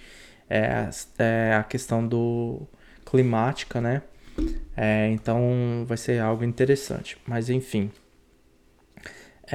É, 0.49 0.89
é 1.17 1.53
a 1.55 1.63
questão 1.63 2.05
do 2.05 2.61
climática, 3.05 3.81
né? 3.81 4.01
É, 4.75 5.09
então 5.09 5.85
vai 5.87 5.97
ser 5.97 6.19
algo 6.19 6.43
interessante. 6.43 7.17
Mas 7.25 7.49
enfim. 7.49 7.91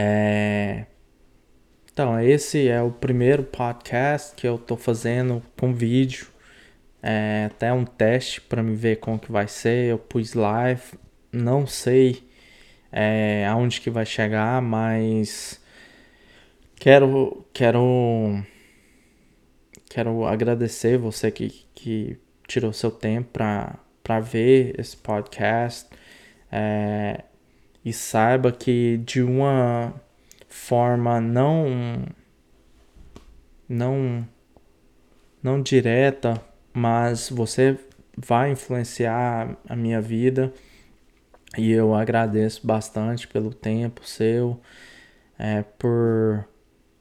É... 0.01 0.87
Então, 1.93 2.21
esse 2.21 2.69
é 2.69 2.81
o 2.81 2.93
primeiro 2.93 3.43
podcast 3.43 4.33
que 4.37 4.47
eu 4.47 4.57
tô 4.57 4.77
fazendo 4.77 5.43
com 5.59 5.75
vídeo. 5.75 6.29
É 7.03 7.47
até 7.47 7.73
um 7.73 7.85
teste 7.85 8.41
para 8.41 8.63
me 8.63 8.77
ver 8.77 9.01
como 9.01 9.19
que 9.19 9.33
vai 9.33 9.49
ser. 9.49 9.87
Eu 9.87 9.99
pus 9.99 10.35
live, 10.35 10.83
não 11.33 11.67
sei 11.67 12.23
é, 12.93 13.45
aonde 13.49 13.81
que 13.81 13.91
vai 13.91 14.07
chegar, 14.07 14.63
mas 14.63 15.61
quero 16.77 17.45
quero 17.53 18.41
quero 19.91 20.27
agradecer 20.27 20.97
você 20.97 21.31
que, 21.33 21.67
que 21.75 22.19
tirou 22.47 22.73
seu 22.73 22.91
tempo 22.93 23.31
para 23.33 24.21
ver 24.21 24.79
esse 24.79 24.97
podcast 24.97 25.89
é, 26.53 27.25
e 27.89 27.93
saiba 27.93 28.53
que 28.53 28.99
de 28.99 29.23
uma 29.23 29.95
forma 30.49 31.21
não 31.21 32.05
não 33.69 34.27
não 35.43 35.63
direta 35.63 36.41
mas 36.73 37.29
você 37.29 37.79
vai 38.17 38.53
influenciar 38.53 39.57
a 39.69 39.77
minha 39.77 40.01
vida 40.01 40.53
e 41.57 41.73
eu 41.73 41.95
agradeço 41.95 42.67
bastante 42.67 43.27
pelo 43.27 43.55
tempo 43.55 44.07
seu, 44.07 44.61
é, 45.39 45.63
por 45.79 46.47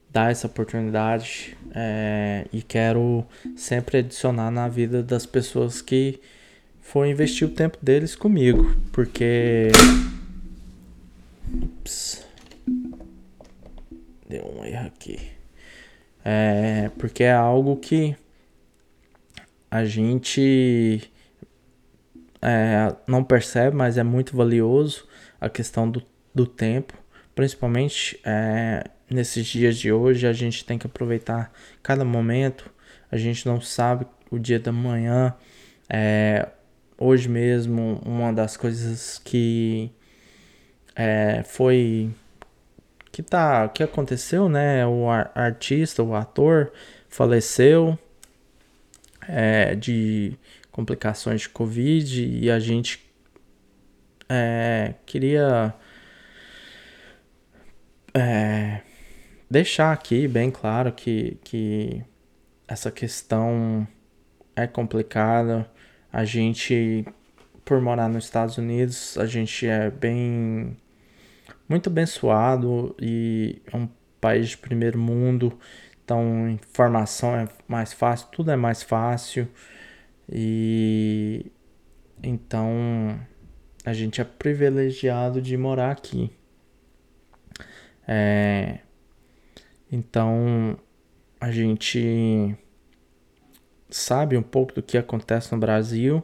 dar 0.10 0.32
essa 0.32 0.48
oportunidade 0.48 1.58
é, 1.76 2.48
e 2.54 2.62
quero 2.62 3.26
sempre 3.56 3.98
adicionar 4.00 4.50
na 4.50 4.68
vida 4.68 5.04
das 5.04 5.26
pessoas 5.26 5.82
que 5.82 6.22
for 6.80 7.06
investir 7.06 7.48
o 7.48 7.52
tempo 7.52 7.78
deles 7.82 8.16
comigo, 8.16 8.76
porque. 8.94 9.70
Ups. 11.54 12.26
Deu 14.28 14.46
um 14.46 14.66
erro 14.66 14.88
aqui. 14.88 15.32
É, 16.24 16.90
porque 16.98 17.24
é 17.24 17.34
algo 17.34 17.78
que 17.78 18.16
a 19.72 19.86
gente 19.86 21.10
é, 22.42 22.96
não 23.08 23.24
percebe, 23.24 23.76
mas 23.76 23.98
é 23.98 24.04
muito 24.04 24.36
valioso 24.36 25.08
a 25.40 25.50
questão 25.50 25.90
do, 25.90 26.04
do 26.34 26.46
tempo. 26.46 26.94
Principalmente 27.34 28.20
é, 28.26 28.84
nesses 29.10 29.46
dias 29.46 29.78
de 29.78 29.92
hoje, 29.92 30.28
a 30.28 30.34
gente 30.34 30.66
tem 30.66 30.78
que 30.78 30.88
aproveitar 30.88 31.52
cada 31.82 32.04
momento. 32.04 32.70
A 33.12 33.18
gente 33.18 33.46
não 33.46 33.62
sabe 33.62 34.06
o 34.30 34.38
dia 34.38 34.60
da 34.60 34.72
manhã. 34.72 35.34
É, 35.90 36.50
hoje 36.98 37.30
mesmo, 37.30 38.02
uma 38.06 38.34
das 38.34 38.58
coisas 38.58 39.20
que 39.24 39.92
é, 40.98 41.44
foi 41.44 42.12
que 43.12 43.22
tá 43.22 43.68
que 43.70 43.84
aconteceu, 43.84 44.50
né? 44.50 44.86
O 44.88 45.08
artista, 45.10 46.02
o 46.02 46.16
ator 46.16 46.72
faleceu 47.08 47.98
é, 49.28 49.76
de 49.76 50.34
complicações 50.72 51.42
de 51.42 51.50
Covid 51.50 52.26
e 52.26 52.50
a 52.50 52.60
gente 52.60 53.08
é, 54.28 54.96
queria 55.06 55.74
é, 58.14 58.82
deixar 59.50 59.92
aqui 59.92 60.28
bem 60.28 60.50
claro 60.50 60.92
que, 60.92 61.38
que 61.44 62.04
essa 62.68 62.92
questão 62.92 63.88
é 64.56 64.66
complicada. 64.66 65.70
A 66.12 66.26
gente, 66.26 67.06
por 67.64 67.80
morar 67.82 68.10
nos 68.10 68.26
Estados 68.26 68.58
Unidos, 68.58 69.18
a 69.18 69.26
gente 69.26 69.68
é 69.68 69.90
bem 69.92 70.76
muito 71.68 71.90
abençoado 71.90 72.96
e 73.00 73.62
é 73.72 73.78
um 73.78 73.90
país 74.20 74.50
de 74.50 74.58
primeiro 74.58 74.98
mundo. 74.98 75.58
Então, 76.04 76.50
informação 76.50 77.36
é 77.36 77.48
mais 77.68 77.94
fácil, 77.94 78.28
tudo 78.32 78.52
é 78.52 78.56
mais 78.56 78.82
fácil. 78.82 79.48
E 80.30 81.52
então 82.22 83.20
a 83.86 83.94
gente 83.94 84.20
é 84.20 84.24
privilegiado 84.24 85.42
de 85.42 85.56
morar 85.56 85.92
aqui. 85.92 86.32
É, 88.08 88.80
então 89.92 90.78
a 91.40 91.52
gente 91.52 92.56
sabe 93.90 94.38
um 94.38 94.44
pouco 94.44 94.74
do 94.74 94.84
que 94.84 94.98
acontece 94.98 95.52
no 95.54 95.60
Brasil, 95.60 96.24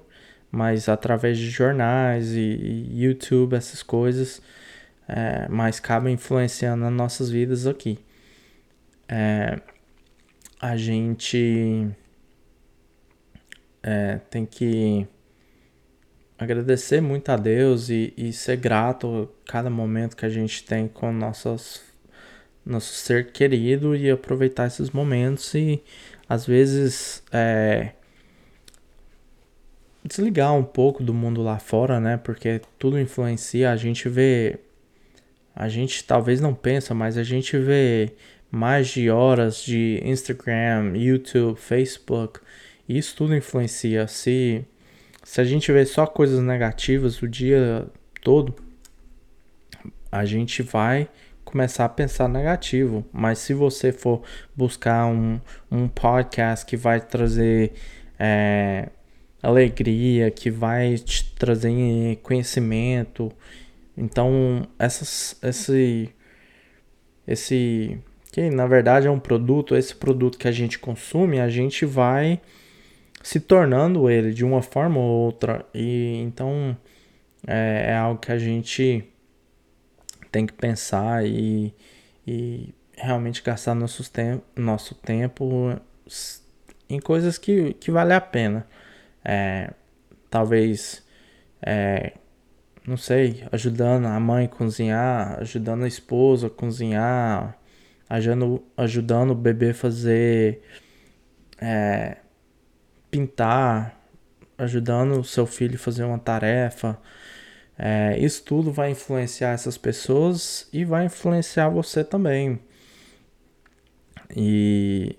mas 0.52 0.90
através 0.90 1.38
de 1.38 1.50
jornais 1.50 2.34
e, 2.34 2.40
e 2.40 3.04
YouTube, 3.04 3.56
essas 3.56 3.84
coisas, 3.84 4.42
é, 5.08 5.48
mas 5.50 5.80
acabam 5.80 6.12
influenciando 6.12 6.86
as 6.86 6.94
nossas 6.94 7.30
vidas 7.30 7.68
aqui. 7.68 8.00
É, 9.08 9.60
a 10.60 10.78
gente 10.78 11.90
é, 13.82 14.20
tem 14.30 14.46
que 14.46 15.06
agradecer 16.38 17.02
muito 17.02 17.30
a 17.30 17.36
Deus 17.36 17.90
e, 17.90 18.14
e 18.18 18.32
ser 18.32 18.58
grato 18.58 19.30
a 19.48 19.52
cada 19.52 19.70
momento 19.70 20.16
que 20.16 20.26
a 20.26 20.30
gente 20.30 20.64
tem 20.64 20.88
com 20.88 21.12
nossos, 21.12 21.82
nosso 22.66 22.94
ser 22.94 23.32
querido 23.32 23.96
e 23.96 24.10
aproveitar 24.10 24.68
esses 24.68 24.90
momentos 24.90 25.54
e 25.54 25.84
às 26.28 26.46
vezes 26.46 27.24
é, 27.32 27.92
desligar 30.04 30.54
um 30.54 30.64
pouco 30.64 31.04
do 31.04 31.14
mundo 31.14 31.42
lá 31.42 31.60
fora, 31.60 32.00
né? 32.00 32.18
Porque 32.18 32.62
tudo 32.80 33.00
influencia, 33.00 33.72
a 33.72 33.76
gente 33.76 34.10
vê 34.10 34.60
a 35.56 35.68
gente 35.70 36.04
talvez 36.04 36.42
não 36.42 36.54
pensa, 36.54 36.94
mas 36.94 37.18
a 37.18 37.24
gente 37.24 37.58
vê 37.58 38.14
mais 38.50 38.88
de 38.88 39.10
horas 39.10 39.64
de 39.64 40.02
Instagram, 40.04 40.96
YouTube, 40.96 41.58
Facebook. 41.60 42.40
Isso 42.88 43.16
tudo 43.16 43.36
influencia. 43.36 44.08
Se, 44.08 44.64
se 45.24 45.42
a 45.42 45.44
gente 45.44 45.72
vê 45.72 45.86
só 45.86 46.06
coisas 46.06 46.40
negativas 46.40 47.22
o 47.22 47.28
dia 47.28 47.88
todo, 48.22 48.56
a 50.12 50.26
gente 50.26 50.62
vai 50.62 51.08
começar 51.44 51.86
a 51.86 51.90
pensar 51.90 52.28
negativo. 52.28 53.06
Mas 53.12 53.40
se 53.40 53.54
você 53.54 53.92
for 53.92 54.22
buscar 54.56 55.06
um, 55.08 55.40
um 55.72 55.88
podcast 55.88 56.66
que 56.66 56.78
vai 56.78 57.00
trazer 57.00 57.74
é, 58.20 58.90
alegria, 59.42 60.32
que 60.32 60.50
vai 60.50 60.96
te 60.98 61.34
trazer 61.34 62.18
conhecimento, 62.24 63.32
então 63.98 64.68
essas, 64.80 65.38
esse, 65.44 66.10
esse 67.28 68.00
que 68.32 68.50
na 68.50 68.66
verdade 68.66 69.08
é 69.08 69.12
um 69.12 69.20
produto, 69.20 69.76
esse 69.76 69.96
produto 69.96 70.38
que 70.38 70.48
a 70.48 70.52
gente 70.52 70.80
consome, 70.80 71.40
a 71.40 71.50
gente 71.50 71.86
vai 71.86 72.42
se 73.22 73.40
tornando 73.40 74.10
ele 74.10 74.34
de 74.34 74.44
uma 74.44 74.62
forma 74.62 75.00
ou 75.00 75.26
outra. 75.26 75.66
E 75.74 76.18
então 76.24 76.78
é, 77.48 77.86
é 77.90 77.96
algo 77.96 78.20
que 78.20 78.32
a 78.32 78.38
gente 78.38 79.08
tem 80.32 80.46
que 80.46 80.54
pensar 80.54 81.26
e, 81.26 81.74
e 82.28 82.74
realmente 82.98 83.44
gastar 83.44 83.76
nosso 83.76 84.10
tempo, 84.12 84.44
nosso 84.56 84.96
tempo 84.96 85.80
em 86.90 87.00
coisas 87.00 87.38
que, 87.38 87.74
que 87.76 87.92
vale 87.92 88.14
a 88.14 88.22
pena. 88.22 88.68
É, 89.24 89.72
talvez, 90.30 91.04
é, 91.62 92.14
não 92.86 92.98
sei, 92.98 93.44
ajudando 93.52 94.06
a 94.08 94.20
mãe 94.20 94.46
a 94.46 94.50
cozinhar, 94.50 95.40
ajudando 95.40 95.84
a 95.84 95.88
esposa 95.88 96.48
a 96.48 96.50
cozinhar, 96.50 97.58
ajudando, 98.10 98.64
ajudando 98.76 99.32
o 99.32 99.36
bebê 99.36 99.70
a 99.72 99.74
fazer, 99.74 100.62
é, 101.60 102.18
pintar, 103.10 104.00
ajudando 104.58 105.20
o 105.20 105.24
seu 105.24 105.46
filho 105.46 105.76
a 105.76 105.80
fazer 105.80 106.04
uma 106.04 106.20
tarefa. 106.20 107.00
É, 107.78 108.18
isso 108.20 108.44
tudo 108.44 108.72
vai 108.72 108.92
influenciar 108.92 109.52
essas 109.52 109.78
pessoas 109.78 110.68
e 110.74 110.86
vai 110.86 111.06
influenciar 111.06 111.70
você 111.70 112.04
também. 112.04 112.60
E 114.36 115.18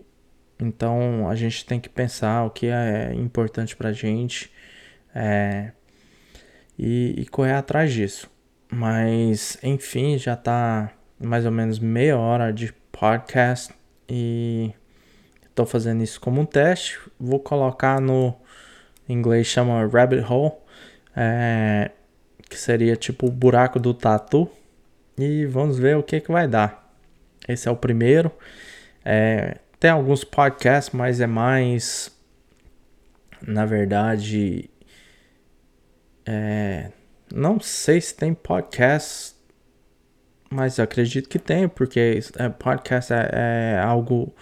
então 0.59 1.29
a 1.29 1.35
gente 1.35 1.65
tem 1.67 1.81
que 1.81 1.89
pensar 1.89 2.45
o 2.45 2.51
que 2.51 2.67
é 2.67 3.13
importante 3.15 3.77
pra 3.77 3.93
gente 3.93 4.51
é, 5.15 5.73
e, 6.79 7.15
e 7.19 7.27
correr 7.27 7.53
atrás 7.53 7.93
disso. 7.93 8.31
Mas 8.71 9.59
enfim, 9.63 10.19
já 10.19 10.37
tá 10.37 10.93
mais 11.19 11.47
ou 11.47 11.53
menos 11.53 11.79
meia 11.79 12.19
hora 12.19 12.53
de 12.53 12.73
podcast 12.91 13.73
e 14.09 14.73
estou 15.47 15.67
fazendo 15.67 16.03
isso 16.03 16.21
como 16.21 16.41
um 16.41 16.47
teste. 16.47 16.99
Vou 17.19 17.41
colocar 17.41 18.01
no 18.01 18.35
em 19.09 19.15
inglês 19.15 19.47
chama 19.47 19.87
rabbit 19.87 20.25
hole. 20.31 20.53
É, 21.17 21.91
que 22.49 22.59
seria 22.59 22.97
tipo 22.97 23.27
o 23.27 23.31
buraco 23.31 23.79
do 23.79 23.93
tatu. 23.93 24.49
E 25.19 25.47
vamos 25.47 25.79
ver 25.79 25.97
o 25.97 26.03
que, 26.03 26.21
que 26.21 26.33
vai 26.33 26.49
dar. 26.49 26.93
Esse 27.49 27.69
é 27.69 27.71
o 27.71 27.77
primeiro. 27.77 28.31
É, 29.05 29.59
tem 29.79 29.91
alguns 29.91 30.25
podcasts, 30.25 30.95
mas 30.95 31.21
é 31.21 31.27
mais. 31.27 32.11
Na 33.47 33.65
verdade. 33.65 34.71
É, 36.27 36.91
não 37.33 37.61
sei 37.61 38.01
se 38.01 38.15
tem 38.15 38.35
podcast, 38.35 39.35
mas 40.51 40.79
acredito 40.79 41.29
que 41.29 41.39
tem, 41.39 41.69
porque 41.69 42.21
é, 42.39 42.49
podcast 42.49 43.13
é, 43.13 43.31
é 43.33 43.79
algo 43.79 44.35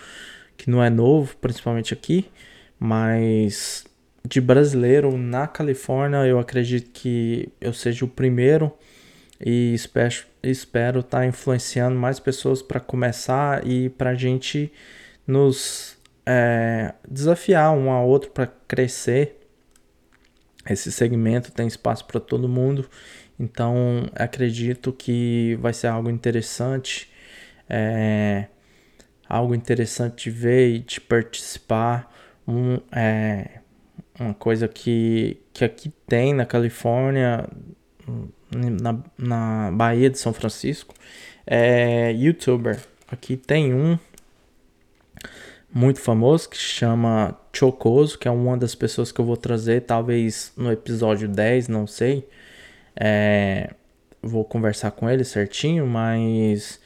que 0.56 0.70
não 0.70 0.82
é 0.82 0.90
novo, 0.90 1.36
principalmente 1.38 1.94
aqui. 1.94 2.30
Mas 2.78 3.84
de 4.26 4.40
brasileiro 4.40 5.16
na 5.16 5.46
Califórnia, 5.46 6.26
eu 6.26 6.38
acredito 6.38 6.90
que 6.92 7.48
eu 7.60 7.72
seja 7.72 8.04
o 8.04 8.08
primeiro 8.08 8.72
e 9.44 9.74
espero 9.74 11.00
estar 11.00 11.18
tá 11.18 11.26
influenciando 11.26 11.96
mais 11.96 12.20
pessoas 12.20 12.62
para 12.62 12.78
começar 12.78 13.66
e 13.66 13.88
para 13.90 14.10
a 14.10 14.14
gente 14.14 14.72
nos 15.26 15.96
é, 16.24 16.94
desafiar 17.08 17.72
um 17.76 17.90
ao 17.90 18.08
outro 18.08 18.30
para 18.30 18.46
crescer. 18.46 19.40
Esse 20.68 20.92
segmento 20.92 21.50
tem 21.50 21.66
espaço 21.66 22.04
para 22.04 22.20
todo 22.20 22.48
mundo, 22.48 22.88
então 23.38 24.08
acredito 24.14 24.92
que 24.92 25.58
vai 25.60 25.72
ser 25.72 25.88
algo 25.88 26.08
interessante, 26.08 27.10
é, 27.68 28.46
algo 29.28 29.54
interessante 29.54 30.24
de 30.24 30.30
ver 30.30 30.68
e 30.68 30.78
de 30.78 31.00
participar. 31.00 32.10
Um, 32.46 32.78
é, 32.92 33.60
uma 34.18 34.34
coisa 34.34 34.68
que, 34.68 35.40
que 35.52 35.64
aqui 35.64 35.92
tem 36.06 36.32
na 36.32 36.46
Califórnia, 36.46 37.48
na, 38.50 38.98
na 39.18 39.70
Bahia 39.72 40.10
de 40.10 40.18
São 40.18 40.32
Francisco, 40.32 40.94
é 41.46 42.12
youtuber. 42.12 42.80
Aqui 43.10 43.36
tem 43.36 43.74
um 43.74 43.98
muito 45.72 46.00
famoso 46.00 46.48
que 46.48 46.56
chama 46.56 47.38
Chocoso, 47.52 48.18
que 48.18 48.28
é 48.28 48.30
uma 48.30 48.56
das 48.56 48.74
pessoas 48.74 49.10
que 49.10 49.20
eu 49.20 49.24
vou 49.24 49.36
trazer, 49.36 49.82
talvez 49.82 50.52
no 50.56 50.70
episódio 50.70 51.28
10, 51.28 51.68
não 51.68 51.86
sei. 51.86 52.28
É, 52.94 53.70
vou 54.22 54.44
conversar 54.44 54.90
com 54.90 55.08
ele 55.08 55.24
certinho, 55.24 55.86
mas 55.86 56.80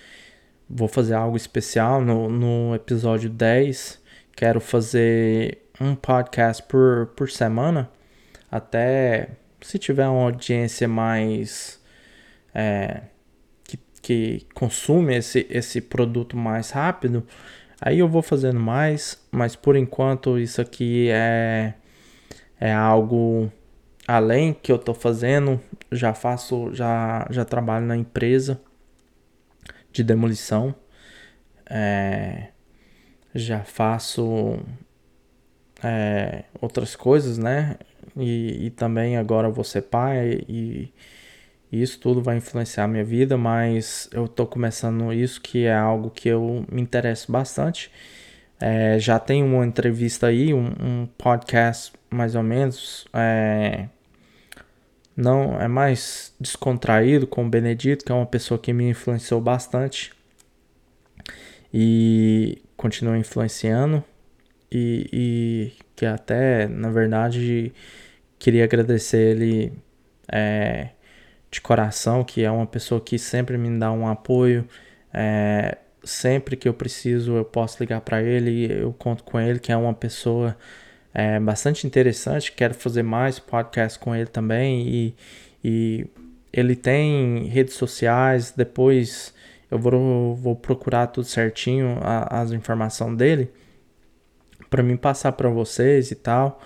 vou 0.69 0.89
fazer 0.89 1.15
algo 1.15 1.37
especial 1.37 2.01
no, 2.01 2.29
no 2.29 2.75
episódio 2.75 3.29
10. 3.29 4.01
Quero 4.35 4.61
fazer 4.61 5.59
um 5.81 5.95
podcast 5.95 6.63
por, 6.63 7.13
por 7.17 7.31
semana, 7.31 7.91
até 8.51 9.31
se 9.61 9.79
tiver 9.79 10.09
uma 10.09 10.25
audiência 10.25 10.87
mais 10.87 11.81
é, 12.55 13.03
que, 13.65 13.79
que 14.01 14.47
consome 14.55 15.17
esse, 15.17 15.47
esse 15.51 15.81
produto 15.81 16.37
mais 16.37 16.71
rápido, 16.71 17.27
aí 17.81 17.99
eu 17.99 18.09
vou 18.09 18.23
fazendo 18.23 18.61
mais, 18.61 19.21
mas 19.31 19.57
por 19.57 19.77
enquanto 19.77 20.39
isso 20.39 20.61
aqui 20.61 21.09
é, 21.11 21.75
é 22.61 22.73
algo 22.73 23.51
além 24.07 24.55
que 24.55 24.71
eu 24.71 24.79
tô 24.79 24.95
fazendo, 24.95 25.61
já 25.91 26.15
faço, 26.15 26.73
já, 26.73 27.27
já 27.31 27.45
trabalho 27.45 27.87
na 27.87 27.97
empresa 27.97 28.61
de 29.93 30.05
demolição, 30.05 30.75
é, 31.69 32.49
já 33.35 33.65
faço 33.65 34.59
é, 35.83 36.45
outras 36.61 36.95
coisas, 36.95 37.39
né? 37.39 37.77
E, 38.17 38.67
e, 38.67 38.71
também 38.71 39.17
agora 39.17 39.51
vou 39.51 39.65
ser 39.65 39.83
pai 39.83 40.41
e, 40.49 40.93
isso 41.83 41.99
tudo 42.01 42.23
vai 42.23 42.37
influenciar 42.37 42.85
a 42.85 42.89
minha 42.89 43.05
vida, 43.05 43.37
mas 43.37 44.09
eu 44.13 44.29
tô 44.29 44.47
começando 44.47 45.13
isso 45.13 45.41
que 45.41 45.65
é 45.65 45.75
algo 45.75 46.11
que 46.11 46.29
eu 46.29 46.65
me 46.71 46.81
interesso 46.83 47.31
bastante. 47.31 47.91
É, 48.61 48.99
já 48.99 49.19
tem 49.19 49.43
uma 49.43 49.67
entrevista 49.67 50.29
aí, 50.29 50.55
um, 50.55 50.67
um 50.81 51.09
podcast 51.19 51.93
mais 52.11 52.35
ou 52.35 52.43
menos. 52.43 53.07
É, 53.13 53.89
não 55.17 55.61
é 55.61 55.69
mais 55.69 56.35
descontraído 56.39 57.27
com 57.27 57.47
o 57.47 57.49
Benedito, 57.49 58.05
que 58.05 58.13
é 58.13 58.15
uma 58.15 58.27
pessoa 58.27 58.59
que 58.59 58.73
me 58.73 58.89
influenciou 58.91 59.41
bastante 59.41 60.13
e 61.73 62.63
continua 62.77 63.19
influenciando 63.19 64.05
e, 64.71 65.09
e 65.13 65.73
que 65.95 66.07
até, 66.07 66.69
na 66.69 66.91
verdade, 66.91 67.73
queria 68.39 68.65
agradecer 68.65 69.37
ele 69.37 69.73
é, 70.31 70.91
de 71.51 71.61
coração, 71.61 72.25
que 72.25 72.43
é 72.43 72.51
uma 72.51 72.67
pessoa 72.67 73.01
que 73.01 73.19
sempre 73.19 73.57
me 73.59 73.79
dá 73.79 73.93
um 73.93 74.07
apoio. 74.07 74.67
É, 75.13 75.79
sempre 76.05 76.57
que 76.57 76.69
eu 76.69 76.75
preciso, 76.75 77.37
eu 77.37 77.45
posso 77.45 77.77
ligar 77.81 78.01
para 78.01 78.23
ele, 78.23 78.71
eu 78.71 78.93
conto 78.93 79.25
com 79.25 79.41
ele, 79.41 79.59
que 79.59 79.73
é 79.73 79.77
uma 79.77 79.95
pessoa 79.95 80.57
é, 81.15 81.41
bastante 81.41 81.87
interessante. 81.87 82.53
Quero 82.53 82.75
fazer 82.75 83.03
mais 83.03 83.39
podcast 83.39 83.99
com 83.99 84.15
ele 84.15 84.27
também. 84.27 84.89
E, 84.89 85.15
e 85.65 86.07
ele 86.53 86.77
tem 86.77 87.45
redes 87.47 87.75
sociais, 87.75 88.53
depois 88.57 89.35
eu 89.71 89.79
vou, 89.79 90.35
vou 90.37 90.57
procurar 90.57 91.09
tudo 91.09 91.27
certinho, 91.27 91.99
a, 92.03 92.43
as 92.43 92.53
informações 92.53 93.17
dele 93.17 93.51
para 94.69 94.83
mim 94.83 94.97
passar 94.97 95.33
para 95.33 95.49
vocês 95.49 96.11
e 96.11 96.15
tal. 96.15 96.61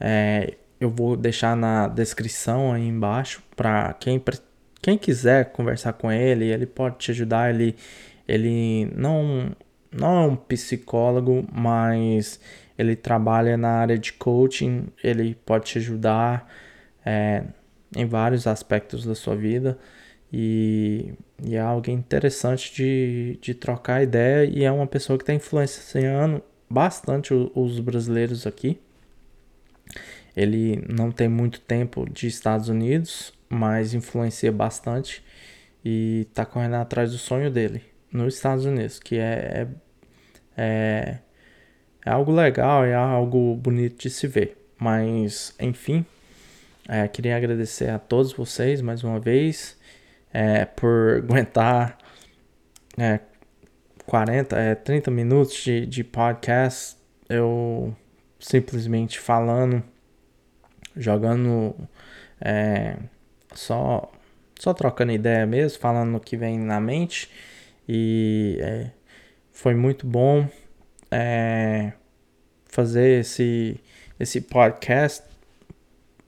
É, 0.00 0.54
eu 0.80 0.90
vou 0.90 1.16
deixar 1.16 1.56
na 1.56 1.88
descrição 1.88 2.72
aí 2.72 2.86
embaixo 2.86 3.42
para 3.56 3.94
quem, 3.94 4.22
quem 4.80 4.96
quiser 4.96 5.52
conversar 5.52 5.92
com 5.94 6.10
ele, 6.10 6.46
ele 6.46 6.66
pode 6.66 6.98
te 6.98 7.10
ajudar. 7.10 7.50
Ele, 7.50 7.74
ele 8.26 8.86
não, 8.94 9.50
não 9.90 10.22
é 10.22 10.26
um 10.26 10.36
psicólogo, 10.36 11.46
mas 11.52 12.40
ele 12.78 12.94
trabalha 12.94 13.56
na 13.56 13.70
área 13.70 13.98
de 13.98 14.12
coaching, 14.12 14.86
ele 15.02 15.34
pode 15.44 15.66
te 15.66 15.78
ajudar 15.78 16.48
é, 17.04 17.42
em 17.96 18.06
vários 18.06 18.46
aspectos 18.46 19.04
da 19.04 19.14
sua 19.14 19.34
vida. 19.34 19.78
E, 20.32 21.12
e 21.42 21.56
é 21.56 21.60
alguém 21.60 21.96
interessante 21.96 22.72
de, 22.74 23.38
de 23.40 23.54
trocar 23.54 24.02
ideia 24.02 24.44
e 24.44 24.62
é 24.62 24.70
uma 24.70 24.86
pessoa 24.86 25.16
que 25.16 25.22
está 25.22 25.32
influenciando 25.32 26.42
bastante 26.68 27.32
os 27.32 27.80
brasileiros 27.80 28.46
aqui. 28.46 28.78
Ele 30.38 30.84
não 30.88 31.10
tem 31.10 31.28
muito 31.28 31.60
tempo 31.60 32.08
de 32.08 32.28
Estados 32.28 32.68
Unidos, 32.68 33.32
mas 33.48 33.92
influencia 33.92 34.52
bastante 34.52 35.20
e 35.84 36.26
está 36.30 36.46
correndo 36.46 36.76
atrás 36.76 37.10
do 37.10 37.18
sonho 37.18 37.50
dele 37.50 37.82
nos 38.12 38.36
Estados 38.36 38.64
Unidos, 38.64 39.00
que 39.00 39.16
é, 39.18 39.66
é, 39.66 39.68
é, 40.56 41.18
é 42.06 42.10
algo 42.10 42.30
legal, 42.30 42.84
é 42.84 42.94
algo 42.94 43.56
bonito 43.56 44.00
de 44.00 44.10
se 44.10 44.28
ver. 44.28 44.56
Mas, 44.78 45.56
enfim, 45.58 46.06
é, 46.86 47.08
queria 47.08 47.36
agradecer 47.36 47.90
a 47.90 47.98
todos 47.98 48.32
vocês 48.32 48.80
mais 48.80 49.02
uma 49.02 49.18
vez 49.18 49.76
é, 50.32 50.64
por 50.64 51.16
aguentar 51.26 51.98
é, 52.96 53.18
40, 54.06 54.56
é, 54.56 54.76
30 54.76 55.10
minutos 55.10 55.54
de, 55.64 55.84
de 55.84 56.04
podcast. 56.04 56.96
Eu 57.28 57.92
simplesmente 58.38 59.18
falando, 59.18 59.82
jogando, 60.98 61.74
é, 62.40 62.96
só, 63.54 64.10
só 64.58 64.74
trocando 64.74 65.12
ideia 65.12 65.46
mesmo, 65.46 65.78
falando 65.78 66.16
o 66.16 66.20
que 66.20 66.36
vem 66.36 66.58
na 66.58 66.80
mente. 66.80 67.30
E 67.88 68.58
é, 68.60 68.90
foi 69.52 69.74
muito 69.74 70.06
bom 70.06 70.48
é, 71.10 71.92
fazer 72.66 73.20
esse, 73.20 73.80
esse 74.20 74.40
podcast. 74.40 75.24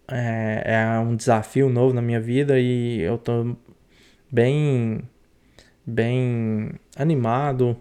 É, 0.08 0.62
é, 0.64 0.98
um 0.98 1.14
desafio 1.14 1.68
novo 1.68 1.94
na 1.94 2.02
minha 2.02 2.20
vida 2.20 2.58
e 2.58 3.00
eu 3.00 3.16
tô 3.16 3.56
bem, 4.30 5.02
bem 5.86 6.72
animado 6.96 7.76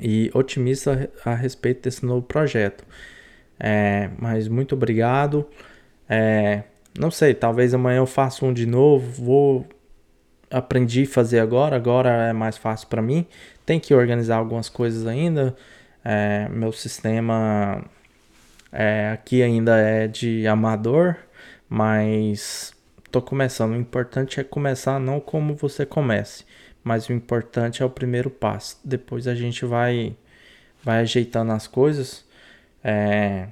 e 0.00 0.30
otimista 0.34 1.10
a 1.24 1.34
respeito 1.34 1.82
desse 1.82 2.04
novo 2.04 2.22
projeto. 2.26 2.84
É, 3.58 4.10
mas 4.18 4.48
muito 4.48 4.74
obrigado. 4.74 5.46
É, 6.08 6.62
não 6.98 7.10
sei, 7.10 7.34
talvez 7.34 7.74
amanhã 7.74 7.98
eu 7.98 8.06
faça 8.06 8.44
um 8.44 8.52
de 8.52 8.66
novo. 8.66 9.22
Vou 9.22 9.66
aprendi 10.50 11.02
a 11.02 11.06
fazer 11.06 11.40
agora, 11.40 11.76
agora 11.76 12.10
é 12.28 12.32
mais 12.32 12.56
fácil 12.56 12.88
para 12.88 13.02
mim. 13.02 13.26
Tem 13.64 13.80
que 13.80 13.94
organizar 13.94 14.36
algumas 14.36 14.68
coisas 14.68 15.06
ainda. 15.06 15.56
É, 16.04 16.48
meu 16.50 16.72
sistema 16.72 17.84
é, 18.72 19.10
aqui 19.12 19.42
ainda 19.42 19.76
é 19.76 20.06
de 20.06 20.46
amador, 20.46 21.16
mas 21.68 22.72
tô 23.10 23.20
começando. 23.20 23.72
O 23.72 23.76
importante 23.76 24.40
é 24.40 24.44
começar 24.44 25.00
não 25.00 25.20
como 25.20 25.54
você 25.54 25.84
comece, 25.84 26.44
mas 26.84 27.08
o 27.08 27.12
importante 27.12 27.82
é 27.82 27.86
o 27.86 27.90
primeiro 27.90 28.30
passo. 28.30 28.78
Depois 28.84 29.26
a 29.26 29.34
gente 29.34 29.64
vai 29.64 30.16
vai 30.84 30.98
ajeitando 31.00 31.52
as 31.52 31.66
coisas. 31.66 32.25
É, 32.88 33.48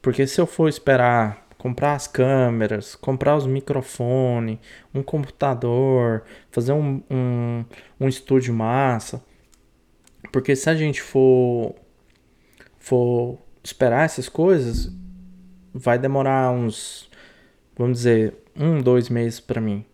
porque 0.00 0.28
se 0.28 0.40
eu 0.40 0.46
for 0.46 0.68
esperar 0.68 1.42
comprar 1.58 1.94
as 1.94 2.08
câmeras, 2.08 2.96
comprar 2.96 3.36
os 3.36 3.46
microfones, 3.46 4.58
um 4.92 5.00
computador, 5.00 6.24
fazer 6.50 6.72
um, 6.72 7.00
um, 7.08 7.64
um 8.00 8.08
estúdio 8.08 8.52
massa. 8.52 9.24
Porque 10.32 10.56
se 10.56 10.68
a 10.68 10.74
gente 10.74 11.00
for, 11.00 11.76
for 12.80 13.38
esperar 13.62 14.04
essas 14.04 14.28
coisas, 14.28 14.92
vai 15.72 16.00
demorar 16.00 16.50
uns, 16.50 17.08
vamos 17.76 17.98
dizer, 17.98 18.34
um, 18.56 18.80
dois 18.80 19.08
meses 19.08 19.38
para 19.38 19.60
mim. 19.60 19.84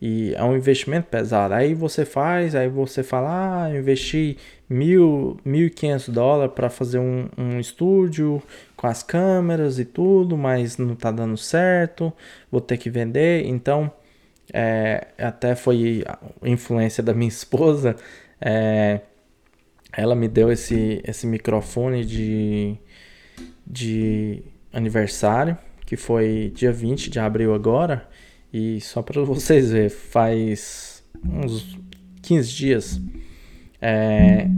E 0.00 0.32
é 0.34 0.44
um 0.44 0.56
investimento 0.56 1.08
pesado. 1.08 1.54
Aí 1.54 1.74
você 1.74 2.04
faz, 2.04 2.54
aí 2.54 2.68
você 2.68 3.02
fala, 3.02 3.64
ah, 3.64 3.76
investi 3.76 4.38
mil, 4.68 5.38
mil 5.44 5.66
e 5.66 5.70
quinhentos 5.70 6.08
dólares 6.08 6.52
para 6.54 6.70
fazer 6.70 6.98
um, 6.98 7.28
um 7.36 7.58
estúdio 7.58 8.42
com 8.76 8.86
as 8.86 9.02
câmeras 9.02 9.78
e 9.78 9.84
tudo, 9.84 10.36
mas 10.36 10.78
não 10.78 10.94
tá 10.94 11.10
dando 11.10 11.36
certo, 11.36 12.12
vou 12.50 12.60
ter 12.60 12.76
que 12.76 12.88
vender. 12.88 13.44
Então, 13.46 13.90
é, 14.52 15.08
até 15.18 15.54
foi 15.54 16.04
influência 16.42 17.02
da 17.02 17.12
minha 17.12 17.28
esposa, 17.28 17.96
é, 18.40 19.00
ela 19.92 20.14
me 20.14 20.28
deu 20.28 20.52
esse, 20.52 21.00
esse 21.04 21.26
microfone 21.26 22.04
de, 22.04 22.76
de 23.66 24.42
aniversário, 24.72 25.58
que 25.84 25.96
foi 25.96 26.52
dia 26.54 26.70
20 26.70 27.10
de 27.10 27.18
abril 27.18 27.54
agora. 27.54 28.08
E 28.52 28.80
só 28.80 29.02
para 29.02 29.22
vocês 29.22 29.70
verem, 29.70 29.88
faz 29.88 31.02
uns 31.24 31.76
15 32.22 32.52
dias 32.52 33.00
é, 33.80 34.48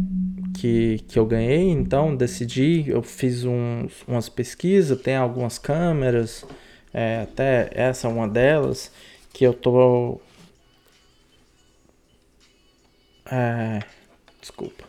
que, 0.57 0.99
que 1.09 1.18
eu 1.18 1.26
ganhei, 1.26 1.70
então 1.70 2.14
decidi, 2.14 2.84
eu 2.88 3.03
fiz 3.03 3.45
uns, 3.45 4.03
umas 4.07 4.28
pesquisas, 4.28 5.01
tem 5.01 5.16
algumas 5.16 5.59
câmeras, 5.59 6.45
é, 6.93 7.22
até 7.22 7.70
essa 7.72 8.09
é 8.09 8.11
uma 8.11 8.28
delas, 8.28 8.91
que 9.32 9.45
eu 9.45 9.55
tô. 9.55 10.20
É, 13.30 13.80
desculpa. 14.41 14.84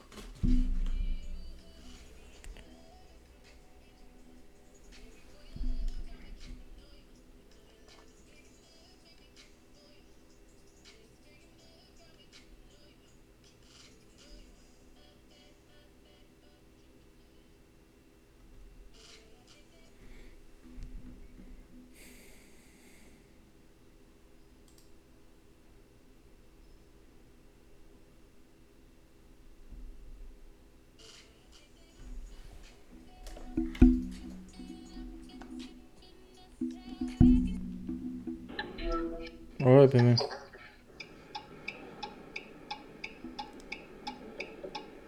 Oi, 39.82 39.88
bebê. 39.88 40.14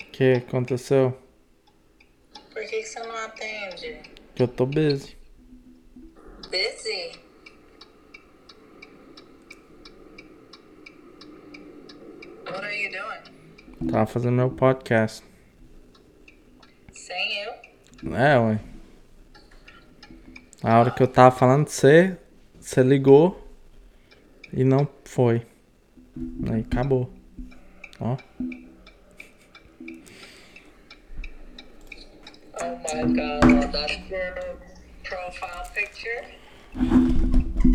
O 0.01 0.11
que 0.11 0.33
aconteceu? 0.33 1.15
Por 2.51 2.63
que, 2.63 2.81
que 2.81 2.83
você 2.83 2.99
não 3.01 3.15
atende? 3.17 4.01
Que 4.33 4.41
eu 4.41 4.47
tô 4.47 4.65
busy. 4.65 5.15
Busy? 6.49 7.11
What 12.47 12.65
are 12.65 12.75
you 12.75 12.89
doing? 12.89 13.91
Tava 13.91 14.07
fazendo 14.07 14.33
meu 14.37 14.49
podcast. 14.49 15.23
Sem 16.91 17.43
eu? 17.43 18.15
É, 18.15 18.39
ué. 18.39 18.59
A 20.63 20.79
hora 20.79 20.89
que 20.89 21.03
eu 21.03 21.07
tava 21.07 21.29
falando 21.35 21.65
de 21.65 21.73
você, 21.73 22.17
você 22.59 22.81
ligou. 22.81 23.42
E 24.55 24.63
não 24.63 24.87
foi. 25.03 25.45
Aí 26.51 26.61
acabou. 26.61 27.11
Ó. 27.99 28.15
Oh 32.61 32.77
my 32.77 33.01
god, 33.15 33.71
that's 33.71 33.97
your 34.09 34.59
profile 35.03 35.67
picture? 35.73 36.23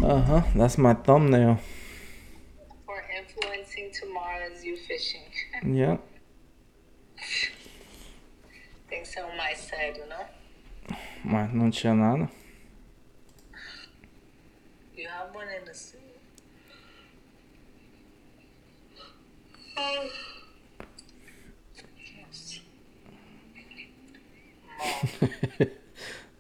Uh 0.05 0.23
huh, 0.23 0.43
that's 0.55 0.79
my 0.79 0.95
thumbnail. 0.95 1.59
For 2.87 3.03
influencing 3.19 3.91
tomorrow's 3.93 4.65
you 4.65 4.77
fishing. 4.77 5.23
Yep. 5.65 6.01
Tem 8.89 9.03
que 9.03 9.09
ser 9.09 9.25
um 9.25 9.37
mais 9.37 9.59
sério, 9.59 10.07
não? 10.07 10.25
Mas 11.25 11.53
não 11.53 11.71
tinha 11.71 11.93
nada. 11.93 12.31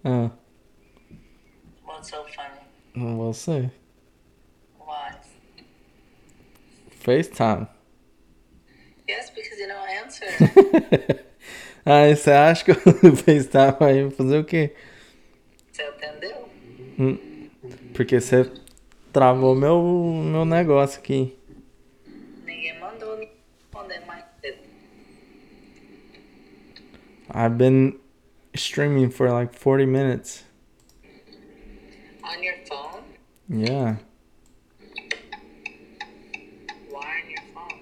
Ah, 0.04 0.30
what's 1.84 2.08
so 2.10 2.24
funny? 2.24 2.60
não 2.94 3.16
vou 3.16 3.32
ser. 3.32 3.70
Why? 4.78 5.14
FaceTime. 6.90 7.68
Yes, 9.08 9.30
because 9.30 9.58
you 9.60 9.68
don't 9.68 9.88
answer. 10.04 10.28
Aí 11.84 12.14
você 12.16 12.30
acha 12.30 12.64
que 12.64 12.72
o 12.72 12.76
FaceTime 13.16 13.76
vai 13.78 14.10
fazer 14.10 14.38
o 14.38 14.44
quê? 14.44 14.74
Você 15.72 15.82
atendeu? 15.82 16.48
Hum, 16.98 17.48
Porque 17.94 18.20
você 18.20 18.50
Travou 19.12 19.54
meu, 19.54 19.82
meu 19.82 20.44
negócio 20.44 21.00
aqui. 21.00 21.37
I've 27.30 27.58
been 27.58 27.98
streaming 28.54 29.10
for 29.10 29.30
like 29.30 29.52
40 29.52 29.86
minutes. 29.86 30.44
On 32.24 32.42
your 32.42 32.54
phone? 32.68 33.02
Yeah. 33.48 33.96
Why 36.90 37.22
on 37.22 37.30
your 37.30 37.42
phone? 37.54 37.80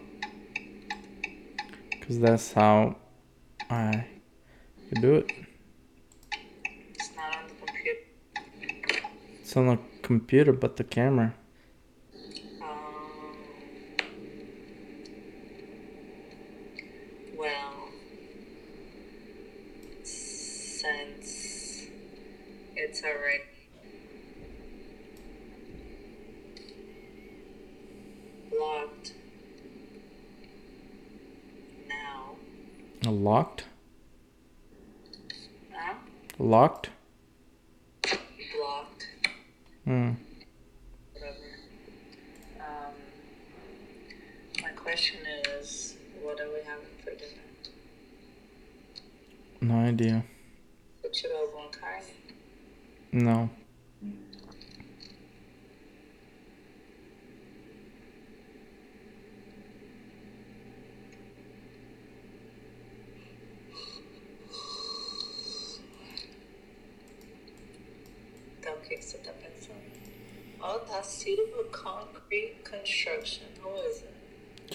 Because 1.91 2.19
that's 2.19 2.53
how 2.53 2.97
I 3.71 4.07
could 4.89 5.01
do 5.01 5.15
it. 5.17 5.31
It's 6.95 7.11
not 7.17 7.37
on 7.37 7.49
the 7.49 7.55
computer. 7.55 8.01
It's 9.41 9.57
on 9.57 9.67
the 9.67 9.79
computer, 10.03 10.53
but 10.53 10.77
the 10.77 10.85
camera. 10.85 11.35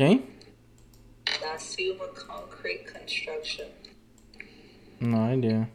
Quem? 0.01 0.27
Da 1.39 1.59
Silva 1.59 2.07
Concrete 2.07 2.91
Construction. 2.91 3.69
No 4.99 5.31
idea. 5.31 5.69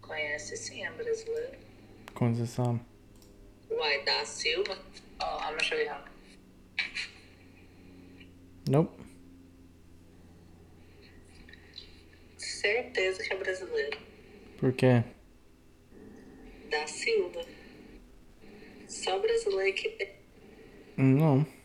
Conhece 0.00 0.56
sim, 0.56 0.84
é 0.84 0.90
brasileiro. 0.90 1.56
Como 2.14 2.34
você 2.34 2.48
sabe? 2.48 2.80
Uai, 3.70 4.04
da 4.04 4.24
Silva? 4.24 4.76
Oh, 5.20 5.38
I'm 5.38 5.50
gonna 5.50 5.62
show 5.62 5.78
you 5.78 5.88
how. 5.88 6.04
Nope. 8.68 8.90
Certeza 12.38 13.22
que 13.22 13.32
é 13.32 13.36
brasileiro. 13.36 13.98
Por 14.58 14.72
quê? 14.72 15.04
Da 16.68 16.88
Silva. 16.88 17.46
Só 18.88 19.16
brasileiro 19.20 19.76
que 19.76 19.90
tem 19.90 20.12
Não. 20.96 21.61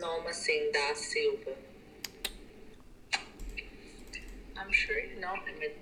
Nome 0.00 0.28
assim, 0.28 0.72
da 0.72 0.94
Silva. 0.94 1.52
I'm 4.56 4.72
sure 4.72 4.98
you 4.98 5.20
know 5.20 5.34
him, 5.34 5.54
but 5.60 5.76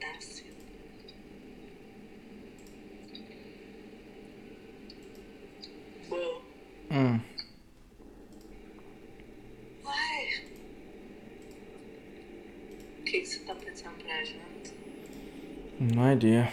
da 0.00 0.20
Silva. 0.20 0.50
Whoa. 6.08 6.42
Hum. 6.90 7.20
Uai. 9.84 10.44
O 12.98 13.02
que, 13.04 13.20
que 13.20 13.26
você 13.26 13.40
tá 13.40 13.54
pensando 13.54 14.02
pra 14.02 14.24
janta? 14.24 14.70
No 15.78 16.12
idea. 16.12 16.52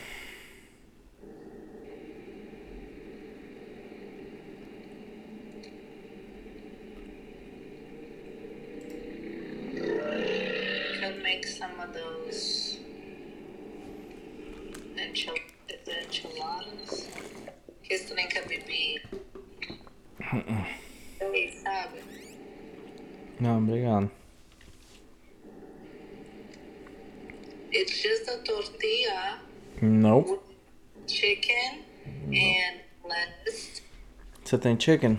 Tem 34.67 34.77
chicken? 34.77 35.17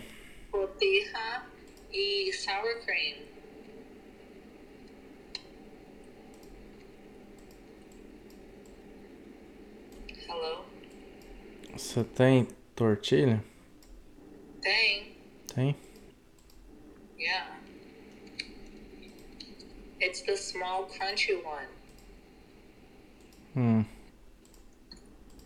tortilla 0.52 1.46
e 1.90 2.30
sour 2.34 2.84
cream. 2.84 3.16
Hello? 10.28 10.66
Você 11.74 12.04
tem 12.04 12.46
tortilha? 12.76 13.42
Tem. 14.60 15.16
Tem? 15.54 15.76